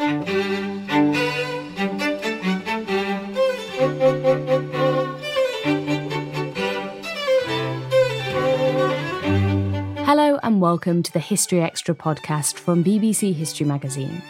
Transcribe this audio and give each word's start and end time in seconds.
Hello, 0.00 0.16
and 10.42 10.62
welcome 10.62 11.02
to 11.02 11.12
the 11.12 11.18
History 11.18 11.60
Extra 11.60 11.94
podcast 11.94 12.54
from 12.54 12.82
BBC 12.82 13.34
History 13.34 13.66
Magazine, 13.66 14.22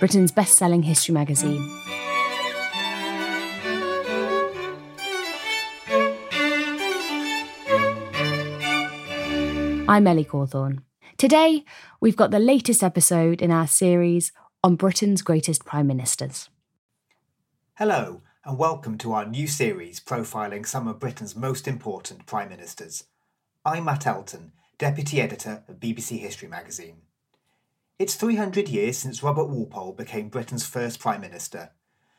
Britain's 0.00 0.32
best 0.32 0.58
selling 0.58 0.82
history 0.82 1.14
magazine. 1.14 1.62
I'm 9.88 10.04
Ellie 10.08 10.24
Cawthorne. 10.24 10.82
Today, 11.16 11.64
we've 12.00 12.16
got 12.16 12.32
the 12.32 12.40
latest 12.40 12.82
episode 12.82 13.40
in 13.40 13.52
our 13.52 13.68
series 13.68 14.32
on 14.64 14.76
Britain's 14.76 15.22
greatest 15.22 15.64
prime 15.64 15.88
ministers. 15.88 16.48
Hello, 17.78 18.22
and 18.44 18.56
welcome 18.56 18.96
to 18.98 19.12
our 19.12 19.26
new 19.26 19.48
series 19.48 19.98
profiling 19.98 20.64
some 20.64 20.86
of 20.86 21.00
Britain's 21.00 21.34
most 21.34 21.66
important 21.66 22.26
prime 22.26 22.48
ministers. 22.48 23.04
I'm 23.64 23.86
Matt 23.86 24.06
Elton, 24.06 24.52
Deputy 24.78 25.20
Editor 25.20 25.64
of 25.66 25.80
BBC 25.80 26.20
History 26.20 26.46
magazine. 26.46 26.98
It's 27.98 28.14
300 28.14 28.68
years 28.68 28.96
since 28.96 29.20
Robert 29.20 29.46
Walpole 29.46 29.94
became 29.94 30.28
Britain's 30.28 30.64
first 30.64 31.00
Prime 31.00 31.20
Minister. 31.20 31.72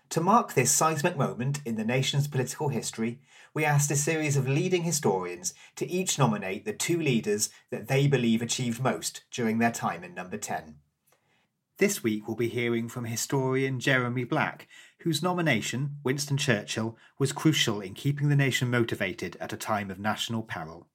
To 0.10 0.20
mark 0.20 0.54
this 0.54 0.70
seismic 0.70 1.16
moment 1.16 1.62
in 1.66 1.78
the 1.78 1.86
nation's 1.86 2.28
political 2.28 2.68
history, 2.68 3.22
we 3.54 3.64
asked 3.64 3.90
a 3.90 3.96
series 3.96 4.36
of 4.36 4.50
leading 4.50 4.84
historians 4.84 5.54
to 5.78 5.90
each 5.90 6.20
nominate 6.20 6.66
the 6.66 6.74
two 6.74 7.00
leaders 7.00 7.50
that 7.70 7.88
they 7.88 8.06
believe 8.06 8.42
achieved 8.42 8.84
most 8.84 9.24
during 9.32 9.60
their 9.60 9.72
time 9.72 10.04
in 10.04 10.14
number 10.14 10.38
10. 10.38 10.76
This 11.80 12.04
week 12.04 12.28
we'll 12.28 12.38
be 12.38 12.50
hearing 12.50 12.88
from 12.88 13.06
historian 13.06 13.80
Jeremy 13.80 14.26
Black, 14.26 14.68
whose 15.00 15.24
nomination, 15.24 15.98
Winston 16.04 16.38
Churchill, 16.38 16.96
was 17.18 17.32
crucial 17.32 17.82
in 17.82 17.96
keeping 17.96 18.30
the 18.30 18.36
nation 18.36 18.70
motivated 18.70 19.36
at 19.40 19.54
a 19.54 19.58
time 19.58 19.90
of 19.90 19.98
national 19.98 20.44
peril. 20.44 20.88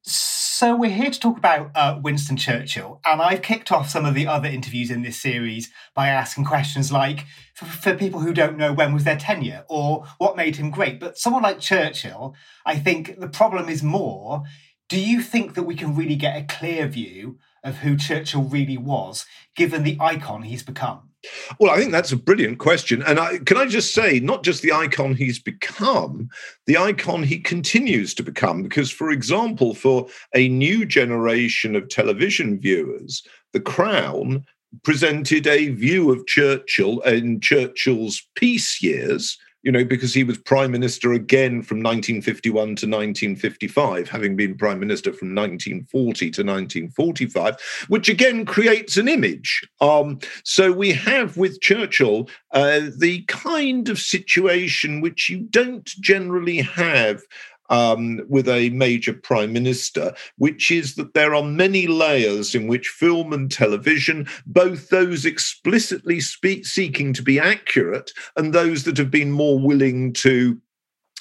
So 0.00 0.74
we're 0.74 0.90
here 0.90 1.10
to 1.10 1.20
talk 1.20 1.36
about 1.36 1.72
uh, 1.74 2.00
Winston 2.02 2.38
Churchill, 2.38 3.02
and 3.04 3.20
I've 3.20 3.42
kicked 3.42 3.70
off 3.70 3.90
some 3.90 4.06
of 4.06 4.14
the 4.14 4.26
other 4.26 4.48
interviews 4.48 4.90
in 4.90 5.02
this 5.02 5.20
series 5.20 5.70
by 5.94 6.08
asking 6.08 6.46
questions 6.46 6.90
like, 6.90 7.26
for, 7.54 7.66
for, 7.66 7.94
people 7.94 8.20
who 8.20 8.32
don't 8.32 8.56
know 8.56 8.72
when 8.72 8.94
was 8.94 9.04
their 9.04 9.18
tenure 9.18 9.66
or 9.68 10.06
what 10.16 10.38
made 10.38 10.56
him 10.56 10.70
great. 10.70 10.98
But 10.98 11.18
someone 11.18 11.42
like 11.42 11.60
Churchill, 11.60 12.34
I 12.64 12.78
think 12.78 13.20
the 13.20 13.28
problem 13.28 13.68
is 13.68 13.82
more. 13.82 14.44
Do 14.88 14.98
you 14.98 15.20
think 15.20 15.54
that 15.54 15.64
we 15.64 15.74
can 15.74 15.94
really 15.94 16.16
get 16.16 16.40
a 16.40 16.46
clear 16.46 16.86
view 16.86 17.38
of 17.64 17.78
who 17.78 17.96
Churchill 17.96 18.42
really 18.42 18.78
was, 18.78 19.26
given 19.54 19.82
the 19.82 19.96
icon 20.00 20.42
he's 20.42 20.62
become? 20.62 21.10
Well, 21.58 21.72
I 21.72 21.78
think 21.78 21.92
that's 21.92 22.12
a 22.12 22.16
brilliant 22.16 22.58
question. 22.58 23.02
And 23.02 23.18
I, 23.18 23.38
can 23.38 23.56
I 23.56 23.66
just 23.66 23.94
say, 23.94 24.20
not 24.20 24.44
just 24.44 24.62
the 24.62 24.72
icon 24.72 25.14
he's 25.14 25.38
become, 25.38 26.28
the 26.66 26.78
icon 26.78 27.22
he 27.22 27.38
continues 27.38 28.14
to 28.14 28.22
become. 28.22 28.62
Because, 28.62 28.90
for 28.90 29.10
example, 29.10 29.74
for 29.74 30.06
a 30.34 30.48
new 30.48 30.86
generation 30.86 31.74
of 31.74 31.88
television 31.88 32.60
viewers, 32.60 33.22
The 33.52 33.60
Crown 33.60 34.44
presented 34.84 35.46
a 35.46 35.70
view 35.70 36.12
of 36.12 36.26
Churchill 36.26 37.00
in 37.00 37.40
Churchill's 37.40 38.22
peace 38.34 38.82
years 38.82 39.38
you 39.66 39.72
know, 39.72 39.84
because 39.84 40.14
he 40.14 40.22
was 40.22 40.38
prime 40.38 40.70
minister 40.70 41.12
again 41.12 41.60
from 41.60 41.78
1951 41.78 42.52
to 42.54 42.86
1955, 42.86 44.08
having 44.08 44.36
been 44.36 44.56
prime 44.56 44.78
minister 44.78 45.12
from 45.12 45.34
1940 45.34 46.30
to 46.30 46.42
1945, 46.42 47.56
which 47.88 48.08
again 48.08 48.44
creates 48.44 48.96
an 48.96 49.08
image. 49.08 49.68
Um, 49.80 50.20
so 50.44 50.70
we 50.70 50.92
have 50.92 51.36
with 51.36 51.60
Churchill 51.60 52.30
uh, 52.52 52.82
the 52.96 53.24
kind 53.26 53.88
of 53.88 53.98
situation 53.98 55.00
which 55.00 55.28
you 55.28 55.40
don't 55.40 55.84
generally 55.84 56.58
have 56.58 57.22
um, 57.70 58.20
with 58.28 58.48
a 58.48 58.70
major 58.70 59.12
prime 59.12 59.52
minister, 59.52 60.14
which 60.38 60.70
is 60.70 60.94
that 60.94 61.14
there 61.14 61.34
are 61.34 61.42
many 61.42 61.86
layers 61.86 62.54
in 62.54 62.66
which 62.66 62.88
film 62.88 63.32
and 63.32 63.50
television, 63.50 64.26
both 64.46 64.88
those 64.88 65.24
explicitly 65.24 66.20
speak, 66.20 66.66
seeking 66.66 67.12
to 67.12 67.22
be 67.22 67.38
accurate 67.38 68.12
and 68.36 68.52
those 68.52 68.84
that 68.84 68.98
have 68.98 69.10
been 69.10 69.32
more 69.32 69.58
willing 69.58 70.12
to 70.12 70.60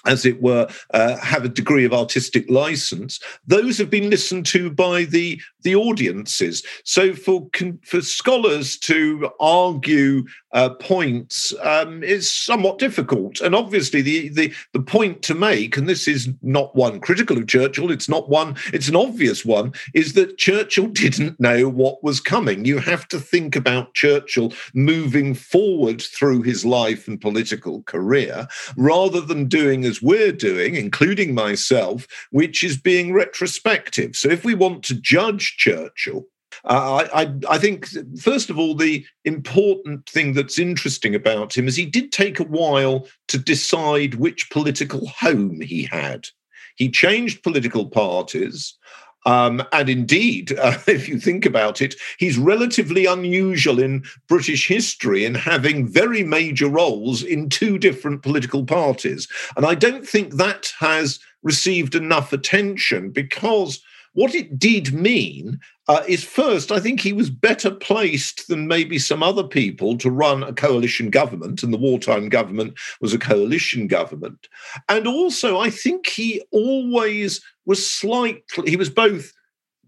as 0.06 0.26
it 0.26 0.42
were, 0.42 0.68
uh, 0.94 1.18
have 1.18 1.46
a 1.46 1.50
degree 1.50 1.86
of 1.86 1.94
artistic 1.94 2.50
license. 2.50 3.20
Those 3.48 3.78
have 3.78 3.90
been 3.90 4.10
listened 4.10 4.46
to 4.48 4.70
by 4.70 5.06
the 5.06 5.42
the 5.64 5.76
audiences. 5.76 6.64
So 6.84 7.14
for 7.14 7.48
for 7.84 8.02
scholars 8.02 8.78
to 8.80 9.30
argue 9.40 10.26
uh, 10.54 10.70
points 10.76 11.54
um, 11.62 12.02
is 12.04 12.32
somewhat 12.32 12.80
difficult. 12.80 13.42
And 13.42 13.54
obviously, 13.54 14.02
the, 14.02 14.30
the 14.30 14.54
the 14.74 14.80
point 14.80 15.22
to 15.24 15.36
make, 15.36 15.76
and 15.76 15.90
this 15.90 16.08
is 16.08 16.30
not 16.42 16.76
one 16.76 17.00
critical 17.02 17.38
of 17.38 17.48
Churchill, 17.48 17.92
it's 17.92 18.08
not 18.08 18.30
one, 18.30 18.56
it's 18.72 18.88
an 18.88 18.96
obvious 18.96 19.44
one, 19.44 19.74
is 19.94 20.14
that 20.14 20.38
Churchill 20.38 20.88
didn't 20.88 21.40
know 21.40 21.68
what 21.68 22.04
was 22.04 22.22
coming. 22.22 22.64
You 22.64 22.78
have 22.78 23.08
to 23.10 23.20
think 23.20 23.56
about 23.56 23.94
Churchill 23.96 24.54
moving 24.74 25.34
forward 25.34 26.02
through 26.02 26.44
his 26.44 26.64
life 26.64 27.08
and 27.08 27.20
political 27.20 27.84
career, 27.84 28.48
rather 28.78 29.20
than 29.20 29.46
doing 29.48 29.84
as 29.84 29.95
we're 30.02 30.32
doing, 30.32 30.76
including 30.76 31.34
myself, 31.34 32.08
which 32.32 32.64
is 32.64 32.78
being 32.78 33.14
retrospective. 33.14 34.16
So 34.16 34.30
if 34.30 34.44
we 34.44 34.56
want 34.56 34.84
to 34.86 34.96
judge 34.96 35.56
Churchill, 35.58 36.26
uh, 36.64 37.08
I, 37.14 37.34
I, 37.50 37.58
think, 37.58 37.88
first 38.20 38.50
of 38.50 38.58
all, 38.58 38.76
the 38.76 39.06
important 39.26 40.08
thing 40.08 40.34
that's 40.34 40.58
interesting 40.58 41.14
about 41.14 41.56
him 41.56 41.68
is 41.68 41.76
he 41.76 41.86
did 41.86 42.12
take 42.12 42.40
a 42.40 42.44
while 42.44 43.08
to 43.28 43.38
decide 43.38 44.16
which 44.16 44.50
political 44.50 45.08
home 45.08 45.60
he 45.62 45.84
had. 45.84 46.28
He 46.76 46.90
changed 46.90 47.44
political 47.44 47.90
parties. 47.90 48.78
Um, 49.26 49.64
and 49.72 49.90
indeed, 49.90 50.54
uh, 50.60 50.78
if 50.88 51.08
you 51.08 51.20
think 51.20 51.46
about 51.46 51.82
it, 51.82 51.96
he's 52.18 52.38
relatively 52.38 53.06
unusual 53.06 53.80
in 53.80 54.04
British 54.28 54.68
history 54.68 55.26
in 55.26 55.36
having 55.36 55.88
very 55.88 56.24
major 56.24 56.70
roles 56.70 57.24
in 57.24 57.50
two 57.50 57.78
different 57.78 58.22
political 58.22 58.66
parties. 58.66 59.28
And 59.58 59.66
I 59.66 59.76
don't 59.76 60.08
think 60.08 60.36
that 60.36 60.72
has 60.80 61.20
received 61.44 61.96
enough 61.96 62.34
attention 62.34 63.12
because 63.12 63.82
what 64.16 64.34
it 64.34 64.58
did 64.58 64.94
mean 64.94 65.60
uh, 65.88 66.04
is 66.08 66.24
first, 66.24 66.72
I 66.72 66.80
think 66.80 67.00
he 67.00 67.14
was 67.14 67.30
better 67.30 67.70
placed 67.70 68.48
than 68.48 68.68
maybe 68.68 68.98
some 68.98 69.22
other 69.22 69.44
people 69.44 69.98
to 70.00 70.10
run 70.10 70.42
a 70.42 70.54
coalition 70.54 71.10
government, 71.10 71.62
and 71.62 71.72
the 71.72 71.78
wartime 71.78 72.30
government 72.30 72.80
was 73.02 73.14
a 73.14 73.20
coalition 73.20 73.88
government. 73.88 74.48
And 74.90 75.06
also, 75.06 75.60
I 75.60 75.70
think 75.70 76.08
he 76.08 76.42
always 76.52 77.42
was 77.66 77.86
slightly, 77.86 78.70
he 78.70 78.78
was 78.78 78.90
both 78.90 79.32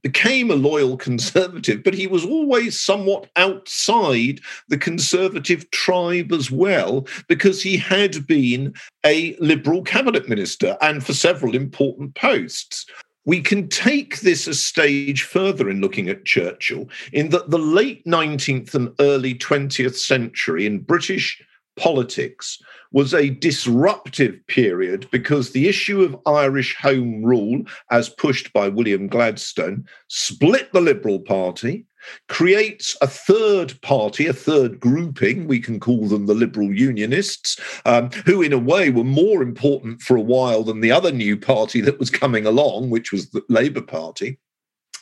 became 0.03 0.51
a 0.51 0.55
loyal 0.55 0.95
conservative, 0.97 1.83
but 1.83 1.93
he 1.93 2.07
was 2.07 2.23
always 2.23 2.79
somewhat 2.79 3.29
outside 3.35 4.39
the 4.67 4.77
conservative 4.77 5.69
tribe 5.71 6.31
as 6.31 6.51
well, 6.51 7.07
because 7.27 7.61
he 7.61 7.77
had 7.77 8.27
been 8.27 8.73
a 9.05 9.35
liberal 9.39 9.81
cabinet 9.81 10.29
minister 10.29 10.77
and 10.81 11.05
for 11.05 11.13
several 11.13 11.55
important 11.55 12.13
posts 12.15 12.85
we 13.27 13.41
can 13.41 13.67
take 13.67 14.21
this 14.21 14.47
a 14.47 14.53
stage 14.53 15.23
further 15.23 15.69
in 15.69 15.81
looking 15.81 16.07
at 16.07 16.23
Churchill, 16.23 16.87
in 17.11 17.27
that 17.29 17.49
the 17.49 17.59
late 17.59 18.03
19th 18.05 18.73
and 18.73 18.95
early 19.01 19.35
20th 19.35 19.97
century 19.97 20.65
in 20.65 20.79
British 20.79 21.43
politics 21.75 22.57
was 22.93 23.13
a 23.13 23.29
disruptive 23.29 24.35
period 24.47 25.09
because 25.11 25.51
the 25.51 25.67
issue 25.67 26.01
of 26.01 26.17
Irish 26.25 26.73
Home 26.77 27.21
Rule, 27.21 27.63
as 27.91 28.07
pushed 28.07 28.53
by 28.53 28.69
William 28.69 29.07
Gladstone, 29.07 29.85
split 30.07 30.71
the 30.71 30.81
Liberal 30.81 31.19
Party 31.19 31.85
creates 32.27 32.95
a 33.01 33.07
third 33.07 33.79
party, 33.81 34.27
a 34.27 34.33
third 34.33 34.79
grouping, 34.79 35.47
we 35.47 35.59
can 35.59 35.79
call 35.79 36.07
them 36.07 36.25
the 36.25 36.33
Liberal 36.33 36.73
Unionists, 36.73 37.59
um, 37.85 38.09
who 38.25 38.41
in 38.41 38.53
a 38.53 38.57
way 38.57 38.89
were 38.89 39.03
more 39.03 39.41
important 39.41 40.01
for 40.01 40.15
a 40.15 40.21
while 40.21 40.63
than 40.63 40.81
the 40.81 40.91
other 40.91 41.11
new 41.11 41.37
party 41.37 41.81
that 41.81 41.99
was 41.99 42.09
coming 42.09 42.45
along, 42.45 42.89
which 42.89 43.11
was 43.11 43.29
the 43.29 43.43
Labour 43.49 43.81
Party. 43.81 44.37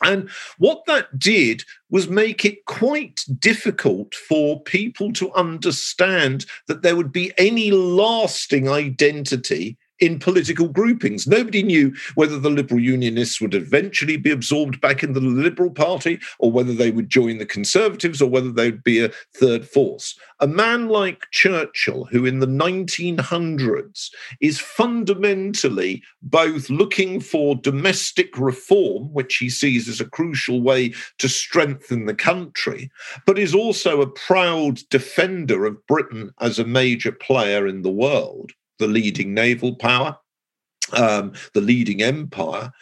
And 0.02 0.28
what 0.58 0.84
that 0.86 1.18
did 1.18 1.64
was 1.90 2.08
make 2.08 2.44
it 2.44 2.64
quite 2.66 3.24
difficult 3.38 4.14
for 4.14 4.60
people 4.60 5.12
to 5.14 5.32
understand 5.32 6.44
that 6.68 6.82
there 6.82 6.96
would 6.96 7.12
be 7.12 7.32
any 7.38 7.70
lasting 7.70 8.68
identity 8.68 9.78
in 10.00 10.18
political 10.18 10.68
groupings. 10.68 11.26
Nobody 11.26 11.62
knew 11.62 11.94
whether 12.14 12.38
the 12.38 12.50
Liberal 12.50 12.80
Unionists 12.80 13.40
would 13.40 13.54
eventually 13.54 14.16
be 14.16 14.30
absorbed 14.30 14.80
back 14.80 15.02
into 15.02 15.20
the 15.20 15.26
Liberal 15.26 15.70
Party 15.70 16.18
or 16.38 16.52
whether 16.52 16.72
they 16.72 16.90
would 16.90 17.08
join 17.08 17.38
the 17.38 17.46
Conservatives 17.46 18.20
or 18.20 18.28
whether 18.28 18.52
they 18.52 18.70
would 18.70 18.84
be 18.84 19.02
a 19.02 19.10
third 19.34 19.66
force. 19.66 20.18
A 20.40 20.46
man 20.46 20.88
like 20.88 21.30
Churchill, 21.30 22.04
who 22.04 22.26
in 22.26 22.40
the 22.40 22.46
1900s 22.46 24.10
is 24.40 24.60
fundamentally 24.60 26.02
both 26.22 26.68
looking 26.68 27.20
for 27.20 27.56
domestic 27.56 28.36
reform, 28.36 29.12
which 29.14 29.36
he 29.36 29.48
sees 29.48 29.88
as 29.88 30.00
a 30.00 30.10
crucial 30.10 30.60
way 30.60 30.92
to 31.18 31.28
strengthen 31.28 32.04
the 32.04 32.14
country, 32.14 32.90
but 33.24 33.38
is 33.38 33.54
also 33.54 34.02
a 34.02 34.10
proud 34.10 34.80
defender 34.90 35.64
of 35.64 35.86
Britain 35.86 36.30
as 36.40 36.58
a 36.58 36.64
major 36.64 37.12
player 37.12 37.66
in 37.66 37.80
the 37.80 37.90
world 37.90 38.52
the 38.78 38.86
leading 38.86 39.34
naval 39.34 39.74
power, 39.76 40.16
um, 40.92 41.32
the 41.54 41.60
leading 41.60 42.02
empire, 42.02 42.72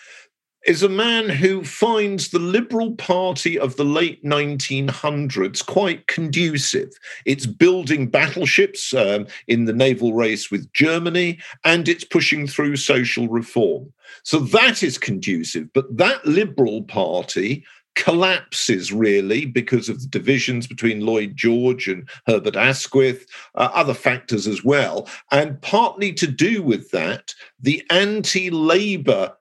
is 0.67 0.83
a 0.83 0.89
man 0.89 1.29
who 1.29 1.63
finds 1.63 2.31
the 2.31 2.39
Liberal 2.39 2.95
Party 2.97 3.59
of 3.59 3.77
the 3.77 3.85
late 3.85 4.25
1900s 4.25 5.65
quite 5.65 6.07
conducive. 6.07 6.91
It's 7.27 7.47
building 7.47 8.09
battleships 8.09 8.95
um, 8.95 9.27
in 9.47 9.67
the 9.67 9.75
naval 9.75 10.15
race 10.15 10.51
with 10.51 10.73
Germany, 10.73 11.39
and 11.65 11.89
it's 11.89 12.05
pushing 12.05 12.47
through 12.47 12.77
social 12.77 13.29
reform. 13.29 13.93
So 14.23 14.39
that 14.39 14.83
is 14.83 14.97
conducive. 14.97 15.71
But 15.75 15.95
that 15.97 16.25
Liberal 16.27 16.83
Party 16.85 17.65
collapses 17.95 18.93
really 18.93 19.47
because 19.47 19.89
of 19.89 20.01
the 20.01 20.09
divisions 20.09 20.67
between 20.67 21.07
Lloyd 21.07 21.37
George 21.37 21.89
and 21.89 22.09
Herbert 22.27 22.57
Asquith, 22.57 23.27
uh, 23.55 23.71
other 23.73 23.95
factors 23.95 24.47
as 24.47 24.65
well. 24.65 25.09
And 25.31 25.61
partly 25.63 26.13
to 26.15 26.27
do 26.27 26.63
with 26.63 26.91
that, 26.91 27.35
the 27.61 27.83
anti 27.91 28.51
Labour, 28.51 29.33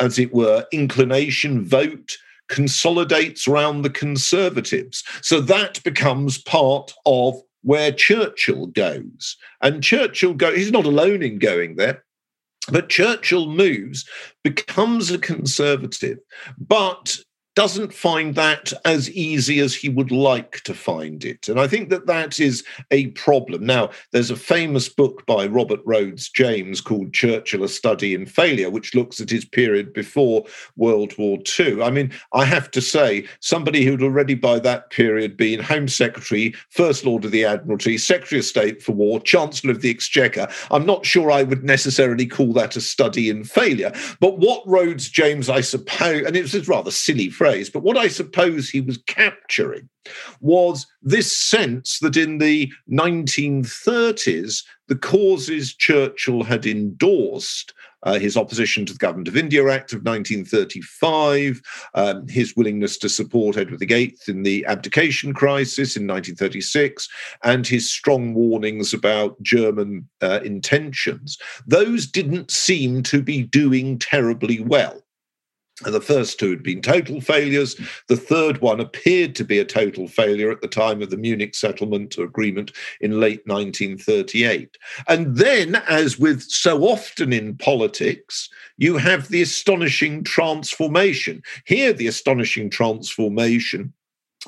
as 0.00 0.18
it 0.18 0.32
were, 0.32 0.66
inclination 0.72 1.64
vote 1.64 2.16
consolidates 2.48 3.48
around 3.48 3.82
the 3.82 3.90
Conservatives. 3.90 5.02
So 5.20 5.40
that 5.40 5.82
becomes 5.82 6.38
part 6.38 6.92
of 7.04 7.34
where 7.62 7.90
Churchill 7.90 8.66
goes. 8.66 9.36
And 9.60 9.82
Churchill 9.82 10.34
go 10.34 10.54
he's 10.54 10.70
not 10.70 10.86
alone 10.86 11.22
in 11.22 11.38
going 11.38 11.76
there. 11.76 12.04
But 12.70 12.88
Churchill 12.88 13.46
moves, 13.46 14.08
becomes 14.42 15.10
a 15.10 15.18
conservative, 15.18 16.18
but 16.58 17.16
doesn't 17.56 17.92
find 17.92 18.34
that 18.34 18.70
as 18.84 19.10
easy 19.10 19.60
as 19.60 19.74
he 19.74 19.88
would 19.88 20.10
like 20.10 20.60
to 20.60 20.74
find 20.74 21.24
it. 21.24 21.48
And 21.48 21.58
I 21.58 21.66
think 21.66 21.88
that 21.88 22.06
that 22.06 22.38
is 22.38 22.62
a 22.90 23.06
problem. 23.08 23.64
Now, 23.64 23.88
there's 24.12 24.30
a 24.30 24.36
famous 24.36 24.90
book 24.90 25.24
by 25.24 25.46
Robert 25.46 25.80
Rhodes 25.86 26.28
James 26.28 26.82
called 26.82 27.14
Churchill 27.14 27.64
A 27.64 27.68
Study 27.68 28.12
in 28.12 28.26
Failure, 28.26 28.68
which 28.68 28.94
looks 28.94 29.22
at 29.22 29.30
his 29.30 29.46
period 29.46 29.94
before 29.94 30.44
World 30.76 31.16
War 31.16 31.38
II. 31.58 31.82
I 31.82 31.90
mean, 31.90 32.12
I 32.34 32.44
have 32.44 32.70
to 32.72 32.82
say, 32.82 33.26
somebody 33.40 33.86
who'd 33.86 34.02
already 34.02 34.34
by 34.34 34.58
that 34.58 34.90
period 34.90 35.38
been 35.38 35.60
Home 35.60 35.88
Secretary, 35.88 36.54
First 36.68 37.06
Lord 37.06 37.24
of 37.24 37.30
the 37.30 37.46
Admiralty, 37.46 37.96
Secretary 37.96 38.38
of 38.38 38.44
State 38.44 38.82
for 38.82 38.92
War, 38.92 39.18
Chancellor 39.18 39.70
of 39.70 39.80
the 39.80 39.90
Exchequer, 39.90 40.46
I'm 40.70 40.84
not 40.84 41.06
sure 41.06 41.30
I 41.30 41.42
would 41.42 41.64
necessarily 41.64 42.26
call 42.26 42.52
that 42.52 42.76
a 42.76 42.82
study 42.82 43.30
in 43.30 43.44
failure. 43.44 43.92
But 44.20 44.38
what 44.38 44.62
Rhodes 44.66 45.08
James, 45.08 45.48
I 45.48 45.62
suppose, 45.62 46.26
and 46.26 46.36
it 46.36 46.42
was 46.42 46.54
a 46.54 46.60
rather 46.62 46.90
silly 46.90 47.30
phrase, 47.30 47.45
phrase, 47.46 47.70
but 47.70 47.82
what 47.82 47.96
I 47.96 48.08
suppose 48.08 48.68
he 48.68 48.80
was 48.80 48.98
capturing 49.06 49.88
was 50.40 50.86
this 51.02 51.36
sense 51.36 52.00
that 52.00 52.16
in 52.16 52.38
the 52.38 52.72
1930s, 52.90 54.64
the 54.88 54.96
causes 54.96 55.74
Churchill 55.74 56.42
had 56.42 56.66
endorsed 56.66 57.72
uh, 58.02 58.18
his 58.18 58.36
opposition 58.36 58.84
to 58.86 58.92
the 58.92 58.98
Government 58.98 59.28
of 59.28 59.36
India 59.36 59.68
Act 59.68 59.92
of 59.92 60.02
1935, 60.04 61.60
um, 61.94 62.26
his 62.28 62.56
willingness 62.56 62.98
to 62.98 63.08
support 63.08 63.56
Edward 63.56 63.80
VIII 63.80 64.16
in 64.28 64.42
the 64.42 64.64
abdication 64.66 65.32
crisis 65.32 65.96
in 65.96 66.06
1936, 66.06 67.08
and 67.44 67.66
his 67.66 67.90
strong 67.90 68.34
warnings 68.34 68.92
about 68.92 69.40
German 69.42 70.08
uh, 70.20 70.40
intentions. 70.44 71.38
Those 71.66 72.06
didn't 72.06 72.50
seem 72.50 73.02
to 73.04 73.22
be 73.22 73.42
doing 73.42 73.98
terribly 73.98 74.60
well. 74.60 75.05
And 75.84 75.94
the 75.94 76.00
first 76.00 76.38
two 76.38 76.48
had 76.48 76.62
been 76.62 76.80
total 76.80 77.20
failures. 77.20 77.78
The 78.08 78.16
third 78.16 78.62
one 78.62 78.80
appeared 78.80 79.34
to 79.34 79.44
be 79.44 79.58
a 79.58 79.64
total 79.64 80.08
failure 80.08 80.50
at 80.50 80.62
the 80.62 80.68
time 80.68 81.02
of 81.02 81.10
the 81.10 81.18
Munich 81.18 81.54
settlement 81.54 82.16
agreement 82.16 82.72
in 83.02 83.20
late 83.20 83.46
1938. 83.46 84.78
And 85.06 85.36
then, 85.36 85.76
as 85.86 86.18
with 86.18 86.42
so 86.42 86.84
often 86.84 87.30
in 87.30 87.58
politics, 87.58 88.48
you 88.78 88.96
have 88.96 89.28
the 89.28 89.42
astonishing 89.42 90.24
transformation. 90.24 91.42
Here, 91.66 91.92
the 91.92 92.06
astonishing 92.06 92.70
transformation 92.70 93.92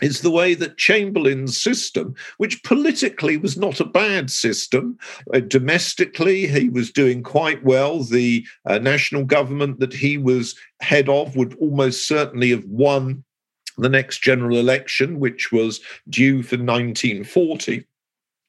is 0.03 0.21
the 0.21 0.31
way 0.31 0.55
that 0.55 0.77
Chamberlain's 0.77 1.61
system, 1.61 2.15
which 2.37 2.63
politically 2.63 3.37
was 3.37 3.57
not 3.57 3.81
a 3.81 3.85
bad 3.85 4.31
system, 4.31 4.99
uh, 5.35 5.41
domestically 5.41 6.47
he 6.47 6.69
was 6.69 6.91
doing 6.91 7.23
quite 7.23 7.65
well. 7.65 8.03
The 8.03 8.47
uh, 8.65 8.79
national 8.79 9.25
government 9.25 9.81
that 9.81 9.93
he 9.93 10.19
was 10.19 10.55
head 10.81 11.09
of 11.09 11.37
would 11.37 11.57
almost 11.61 12.07
certainly 12.07 12.51
have 12.51 12.65
won 12.67 13.25
the 13.77 13.89
next 13.89 14.23
general 14.23 14.59
election, 14.59 15.21
which 15.21 15.53
was 15.53 15.81
due 16.09 16.43
for 16.43 16.57
1940. 16.57 17.85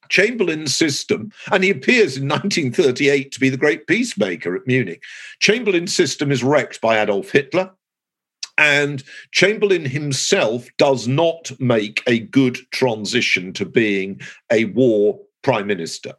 Chamberlain's 0.10 0.76
system, 0.76 1.32
and 1.52 1.64
he 1.64 1.70
appears 1.70 2.18
in 2.18 2.28
1938 2.28 3.32
to 3.32 3.40
be 3.40 3.50
the 3.50 3.58
great 3.58 3.86
peacemaker 3.86 4.56
at 4.56 4.66
Munich. 4.66 5.04
Chamberlain's 5.40 5.94
system 5.94 6.32
is 6.32 6.44
wrecked 6.44 6.82
by 6.82 7.00
Adolf 7.00 7.30
Hitler. 7.30 7.72
And 8.60 9.02
Chamberlain 9.32 9.86
himself 9.86 10.68
does 10.78 11.08
not 11.08 11.50
make 11.62 12.04
a 12.08 12.20
good 12.20 12.58
transition 12.72 13.54
to 13.54 13.66
being 13.66 14.20
a 14.52 14.66
war 14.66 15.18
prime 15.44 15.66
minister. 15.66 16.14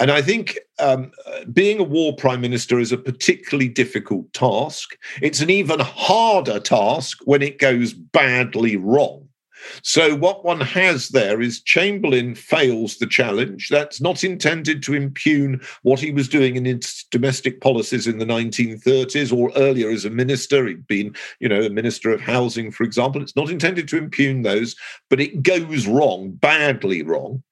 And 0.00 0.10
I 0.10 0.22
think 0.22 0.58
um, 0.78 1.12
being 1.52 1.78
a 1.78 1.84
war 1.84 2.16
prime 2.16 2.40
minister 2.40 2.80
is 2.80 2.90
a 2.90 2.96
particularly 2.96 3.68
difficult 3.68 4.32
task. 4.32 4.96
It's 5.20 5.40
an 5.40 5.50
even 5.50 5.78
harder 5.78 6.58
task 6.58 7.18
when 7.26 7.42
it 7.42 7.58
goes 7.58 7.92
badly 7.92 8.76
wrong. 8.76 9.23
So, 9.82 10.14
what 10.14 10.44
one 10.44 10.60
has 10.60 11.08
there 11.08 11.40
is 11.40 11.62
Chamberlain 11.62 12.34
fails 12.34 12.98
the 12.98 13.06
challenge. 13.06 13.68
That's 13.68 14.00
not 14.00 14.24
intended 14.24 14.82
to 14.84 14.94
impugn 14.94 15.60
what 15.82 16.00
he 16.00 16.10
was 16.10 16.28
doing 16.28 16.56
in 16.56 16.64
his 16.64 17.04
domestic 17.10 17.60
policies 17.60 18.06
in 18.06 18.18
the 18.18 18.24
1930s 18.24 19.32
or 19.32 19.50
earlier 19.56 19.90
as 19.90 20.04
a 20.04 20.10
minister. 20.10 20.66
He'd 20.66 20.86
been, 20.86 21.14
you 21.40 21.48
know, 21.48 21.62
a 21.62 21.70
minister 21.70 22.10
of 22.10 22.20
housing, 22.20 22.70
for 22.70 22.84
example. 22.84 23.22
It's 23.22 23.36
not 23.36 23.50
intended 23.50 23.88
to 23.88 23.98
impugn 23.98 24.42
those, 24.42 24.76
but 25.10 25.20
it 25.20 25.42
goes 25.42 25.86
wrong, 25.86 26.32
badly 26.32 27.02
wrong. 27.02 27.42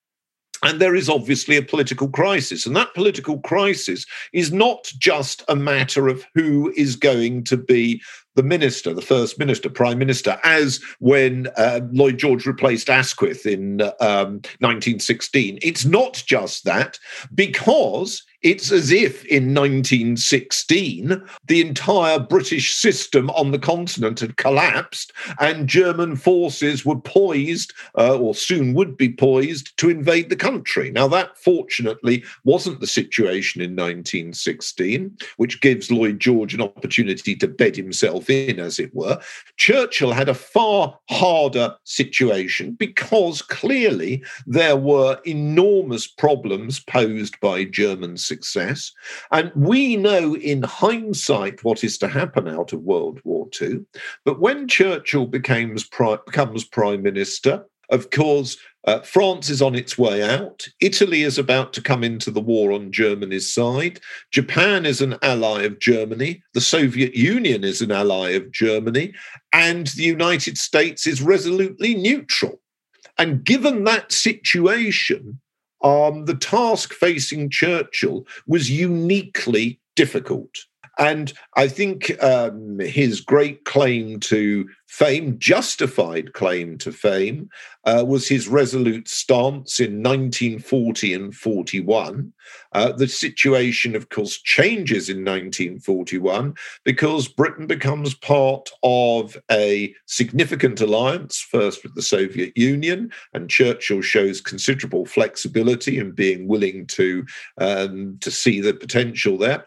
And 0.62 0.80
there 0.80 0.94
is 0.94 1.08
obviously 1.08 1.56
a 1.56 1.62
political 1.62 2.08
crisis. 2.08 2.66
And 2.66 2.76
that 2.76 2.94
political 2.94 3.40
crisis 3.40 4.06
is 4.32 4.52
not 4.52 4.84
just 4.98 5.42
a 5.48 5.56
matter 5.56 6.08
of 6.08 6.24
who 6.34 6.72
is 6.76 6.94
going 6.94 7.44
to 7.44 7.56
be 7.56 8.00
the 8.34 8.42
minister, 8.42 8.94
the 8.94 9.02
first 9.02 9.38
minister, 9.38 9.68
prime 9.68 9.98
minister, 9.98 10.38
as 10.44 10.80
when 11.00 11.48
uh, 11.56 11.80
Lloyd 11.92 12.18
George 12.18 12.46
replaced 12.46 12.88
Asquith 12.88 13.46
in 13.46 13.82
um, 14.00 14.40
1916. 14.60 15.58
It's 15.62 15.84
not 15.84 16.22
just 16.26 16.64
that, 16.64 16.98
because 17.34 18.22
it's 18.42 18.72
as 18.72 18.90
if 18.90 19.24
in 19.26 19.54
1916 19.54 21.22
the 21.46 21.60
entire 21.60 22.18
British 22.18 22.74
system 22.74 23.30
on 23.30 23.52
the 23.52 23.58
continent 23.58 24.20
had 24.20 24.36
collapsed 24.36 25.12
and 25.38 25.68
German 25.68 26.16
forces 26.16 26.84
were 26.84 26.98
poised, 26.98 27.72
uh, 27.96 28.18
or 28.18 28.34
soon 28.34 28.74
would 28.74 28.96
be 28.96 29.12
poised, 29.12 29.76
to 29.78 29.90
invade 29.90 30.28
the 30.28 30.36
country. 30.36 30.90
Now, 30.90 31.06
that 31.08 31.38
fortunately 31.38 32.24
wasn't 32.44 32.80
the 32.80 32.86
situation 32.86 33.60
in 33.60 33.76
1916, 33.76 35.16
which 35.36 35.60
gives 35.60 35.90
Lloyd 35.90 36.18
George 36.18 36.54
an 36.54 36.60
opportunity 36.60 37.36
to 37.36 37.46
bed 37.46 37.76
himself 37.76 38.21
in, 38.30 38.58
as 38.58 38.78
it 38.78 38.94
were. 38.94 39.20
Churchill 39.56 40.12
had 40.12 40.28
a 40.28 40.34
far 40.34 40.98
harder 41.10 41.74
situation 41.84 42.72
because 42.72 43.42
clearly 43.42 44.24
there 44.46 44.76
were 44.76 45.20
enormous 45.24 46.06
problems 46.06 46.80
posed 46.80 47.38
by 47.40 47.64
German 47.64 48.16
success. 48.16 48.92
And 49.30 49.52
we 49.54 49.96
know 49.96 50.36
in 50.36 50.62
hindsight 50.62 51.64
what 51.64 51.84
is 51.84 51.98
to 51.98 52.08
happen 52.08 52.48
out 52.48 52.72
of 52.72 52.82
World 52.82 53.20
War 53.24 53.48
II. 53.60 53.84
But 54.24 54.40
when 54.40 54.68
Churchill 54.68 55.26
becomes 55.26 55.88
becomes 55.88 56.64
prime 56.64 57.02
minister, 57.02 57.64
of 57.90 58.10
course, 58.10 58.56
uh, 58.84 59.00
France 59.00 59.48
is 59.48 59.62
on 59.62 59.74
its 59.74 59.96
way 59.96 60.22
out. 60.22 60.66
Italy 60.80 61.22
is 61.22 61.38
about 61.38 61.72
to 61.72 61.82
come 61.82 62.02
into 62.02 62.30
the 62.30 62.40
war 62.40 62.72
on 62.72 62.90
Germany's 62.90 63.52
side. 63.52 64.00
Japan 64.32 64.84
is 64.84 65.00
an 65.00 65.16
ally 65.22 65.62
of 65.62 65.78
Germany. 65.78 66.42
The 66.54 66.60
Soviet 66.60 67.14
Union 67.14 67.62
is 67.62 67.80
an 67.80 67.92
ally 67.92 68.30
of 68.30 68.50
Germany. 68.50 69.14
And 69.52 69.86
the 69.88 70.02
United 70.02 70.58
States 70.58 71.06
is 71.06 71.22
resolutely 71.22 71.94
neutral. 71.94 72.60
And 73.18 73.44
given 73.44 73.84
that 73.84 74.10
situation, 74.10 75.40
um, 75.84 76.24
the 76.24 76.34
task 76.34 76.92
facing 76.92 77.50
Churchill 77.50 78.26
was 78.46 78.70
uniquely 78.70 79.80
difficult. 79.94 80.56
And 80.98 81.32
I 81.56 81.68
think 81.68 82.22
um, 82.22 82.78
his 82.78 83.20
great 83.20 83.64
claim 83.64 84.20
to 84.20 84.68
fame, 84.86 85.38
justified 85.38 86.34
claim 86.34 86.76
to 86.78 86.92
fame, 86.92 87.48
uh, 87.84 88.04
was 88.06 88.28
his 88.28 88.46
resolute 88.46 89.08
stance 89.08 89.80
in 89.80 90.02
1940 90.02 91.14
and 91.14 91.34
41. 91.34 92.30
Uh, 92.72 92.92
the 92.92 93.08
situation, 93.08 93.96
of 93.96 94.10
course, 94.10 94.38
changes 94.38 95.08
in 95.08 95.24
1941 95.24 96.54
because 96.84 97.26
Britain 97.26 97.66
becomes 97.66 98.12
part 98.12 98.68
of 98.82 99.38
a 99.50 99.94
significant 100.04 100.78
alliance, 100.82 101.40
first 101.40 101.82
with 101.82 101.94
the 101.94 102.02
Soviet 102.02 102.54
Union, 102.54 103.10
and 103.32 103.48
Churchill 103.48 104.02
shows 104.02 104.42
considerable 104.42 105.06
flexibility 105.06 105.98
and 105.98 106.14
being 106.14 106.48
willing 106.48 106.86
to, 106.88 107.24
um, 107.56 108.18
to 108.20 108.30
see 108.30 108.60
the 108.60 108.74
potential 108.74 109.38
there 109.38 109.66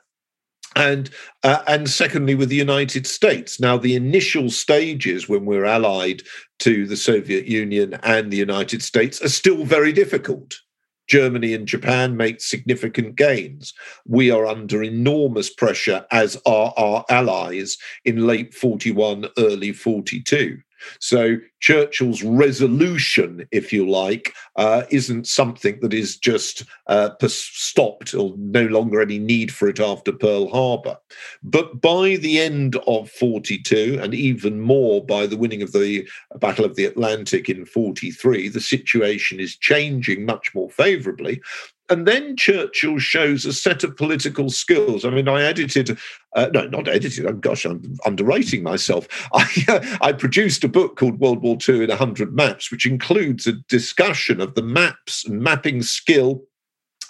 and 0.75 1.09
uh, 1.43 1.61
and 1.67 1.89
secondly 1.89 2.35
with 2.35 2.49
the 2.49 2.55
United 2.55 3.07
States. 3.07 3.59
Now, 3.59 3.77
the 3.77 3.95
initial 3.95 4.49
stages 4.49 5.29
when 5.29 5.45
we're 5.45 5.65
allied 5.65 6.23
to 6.59 6.85
the 6.85 6.97
Soviet 6.97 7.45
Union 7.45 7.97
and 8.03 8.31
the 8.31 8.37
United 8.37 8.81
States 8.81 9.21
are 9.21 9.29
still 9.29 9.65
very 9.65 9.91
difficult. 9.91 10.59
Germany 11.07 11.53
and 11.53 11.67
Japan 11.67 12.17
make 12.17 12.41
significant 12.41 13.15
gains. 13.15 13.73
We 14.07 14.31
are 14.31 14.45
under 14.47 14.81
enormous 14.81 15.53
pressure, 15.53 16.05
as 16.11 16.35
are 16.45 16.73
our 16.77 17.05
allies 17.09 17.77
in 18.05 18.25
late 18.25 18.53
41, 18.53 19.27
early 19.37 19.71
42. 19.71 20.57
So 20.99 21.37
Churchill's 21.59 22.23
resolution, 22.23 23.47
if 23.51 23.73
you 23.73 23.89
like, 23.89 24.33
uh, 24.55 24.83
isn't 24.91 25.27
something 25.27 25.79
that 25.81 25.93
is 25.93 26.17
just 26.17 26.63
uh, 26.87 27.09
stopped 27.27 28.13
or 28.13 28.33
no 28.37 28.65
longer 28.65 29.01
any 29.01 29.19
need 29.19 29.51
for 29.53 29.67
it 29.67 29.79
after 29.79 30.11
Pearl 30.11 30.49
Harbor. 30.49 30.97
But 31.43 31.81
by 31.81 32.17
the 32.17 32.39
end 32.39 32.75
of 32.87 33.09
42, 33.09 33.99
and 34.01 34.13
even 34.13 34.61
more 34.61 35.03
by 35.03 35.25
the 35.25 35.37
winning 35.37 35.61
of 35.61 35.71
the 35.71 36.07
Battle 36.39 36.65
of 36.65 36.75
the 36.75 36.85
Atlantic 36.85 37.49
in 37.49 37.65
43, 37.65 38.49
the 38.49 38.61
situation 38.61 39.39
is 39.39 39.57
changing 39.57 40.25
much 40.25 40.53
more 40.53 40.69
favorably 40.69 41.41
and 41.89 42.07
then 42.07 42.35
Churchill 42.35 42.97
shows 42.97 43.45
a 43.45 43.53
set 43.53 43.83
of 43.83 43.95
political 43.95 44.49
skills. 44.49 45.05
I 45.05 45.09
mean, 45.11 45.27
I 45.27 45.43
edited, 45.43 45.97
uh, 46.35 46.49
no, 46.53 46.67
not 46.67 46.87
edited. 46.87 47.25
Oh, 47.25 47.33
gosh, 47.33 47.65
I'm 47.65 47.95
underrating 48.05 48.63
myself. 48.63 49.07
I, 49.33 49.97
I 50.01 50.13
produced 50.13 50.63
a 50.63 50.67
book 50.67 50.97
called 50.97 51.19
World 51.19 51.41
War 51.41 51.57
II 51.67 51.83
in 51.83 51.89
100 51.89 52.33
Maps, 52.33 52.71
which 52.71 52.85
includes 52.85 53.45
a 53.45 53.53
discussion 53.69 54.41
of 54.41 54.55
the 54.55 54.63
maps 54.63 55.25
and 55.25 55.41
mapping 55.41 55.83
skill 55.83 56.43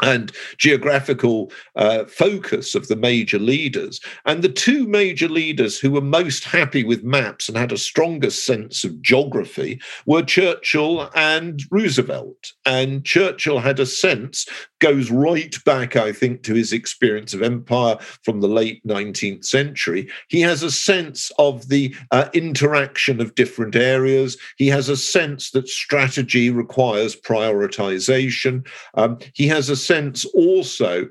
and 0.02 0.32
geographical 0.58 1.52
uh, 1.76 2.06
focus 2.06 2.76
of 2.76 2.88
the 2.88 2.96
major 2.96 3.40
leaders. 3.40 4.00
And 4.26 4.44
the 4.44 4.50
two 4.50 4.88
major 4.88 5.28
leaders 5.28 5.80
who 5.80 5.92
were 5.92 6.02
most 6.02 6.44
happy 6.44 6.84
with 6.84 7.04
maps 7.04 7.48
and 7.48 7.58
had 7.58 7.72
a 7.72 7.78
stronger 7.78 8.30
sense 8.30 8.84
of 8.84 9.02
geography 9.02 9.80
were 10.06 10.24
Churchill 10.24 11.10
and 11.16 11.62
Roosevelt. 11.72 12.54
And 12.66 13.06
Churchill 13.06 13.60
had 13.60 13.80
a 13.80 13.86
sense, 13.86 14.46
goes 14.80 15.10
right 15.10 15.56
back, 15.64 15.96
I 15.96 16.12
think, 16.12 16.44
to 16.44 16.54
his 16.54 16.74
experience 16.74 17.34
of 17.34 17.42
empire 17.42 17.98
from 18.24 18.42
the 18.42 18.48
late 18.48 18.86
19th 18.86 19.46
century. 19.46 20.10
He 20.28 20.42
has 20.42 20.64
a 20.64 20.72
sense 20.72 21.32
of 21.40 21.70
the 21.70 21.96
uh, 22.12 22.30
interaction 22.34 23.22
of 23.22 23.36
different 23.36 23.76
areas. 23.76 24.38
He 24.58 24.68
has 24.68 24.90
a 24.90 24.98
sense 24.98 25.52
that 25.52 25.70
strategy 25.70 26.50
requires 26.50 27.16
prioritization. 27.16 28.68
Um, 28.96 29.20
he 29.34 29.48
has 29.48 29.70
a 29.70 29.76
sense 29.86 30.26
also 30.26 31.08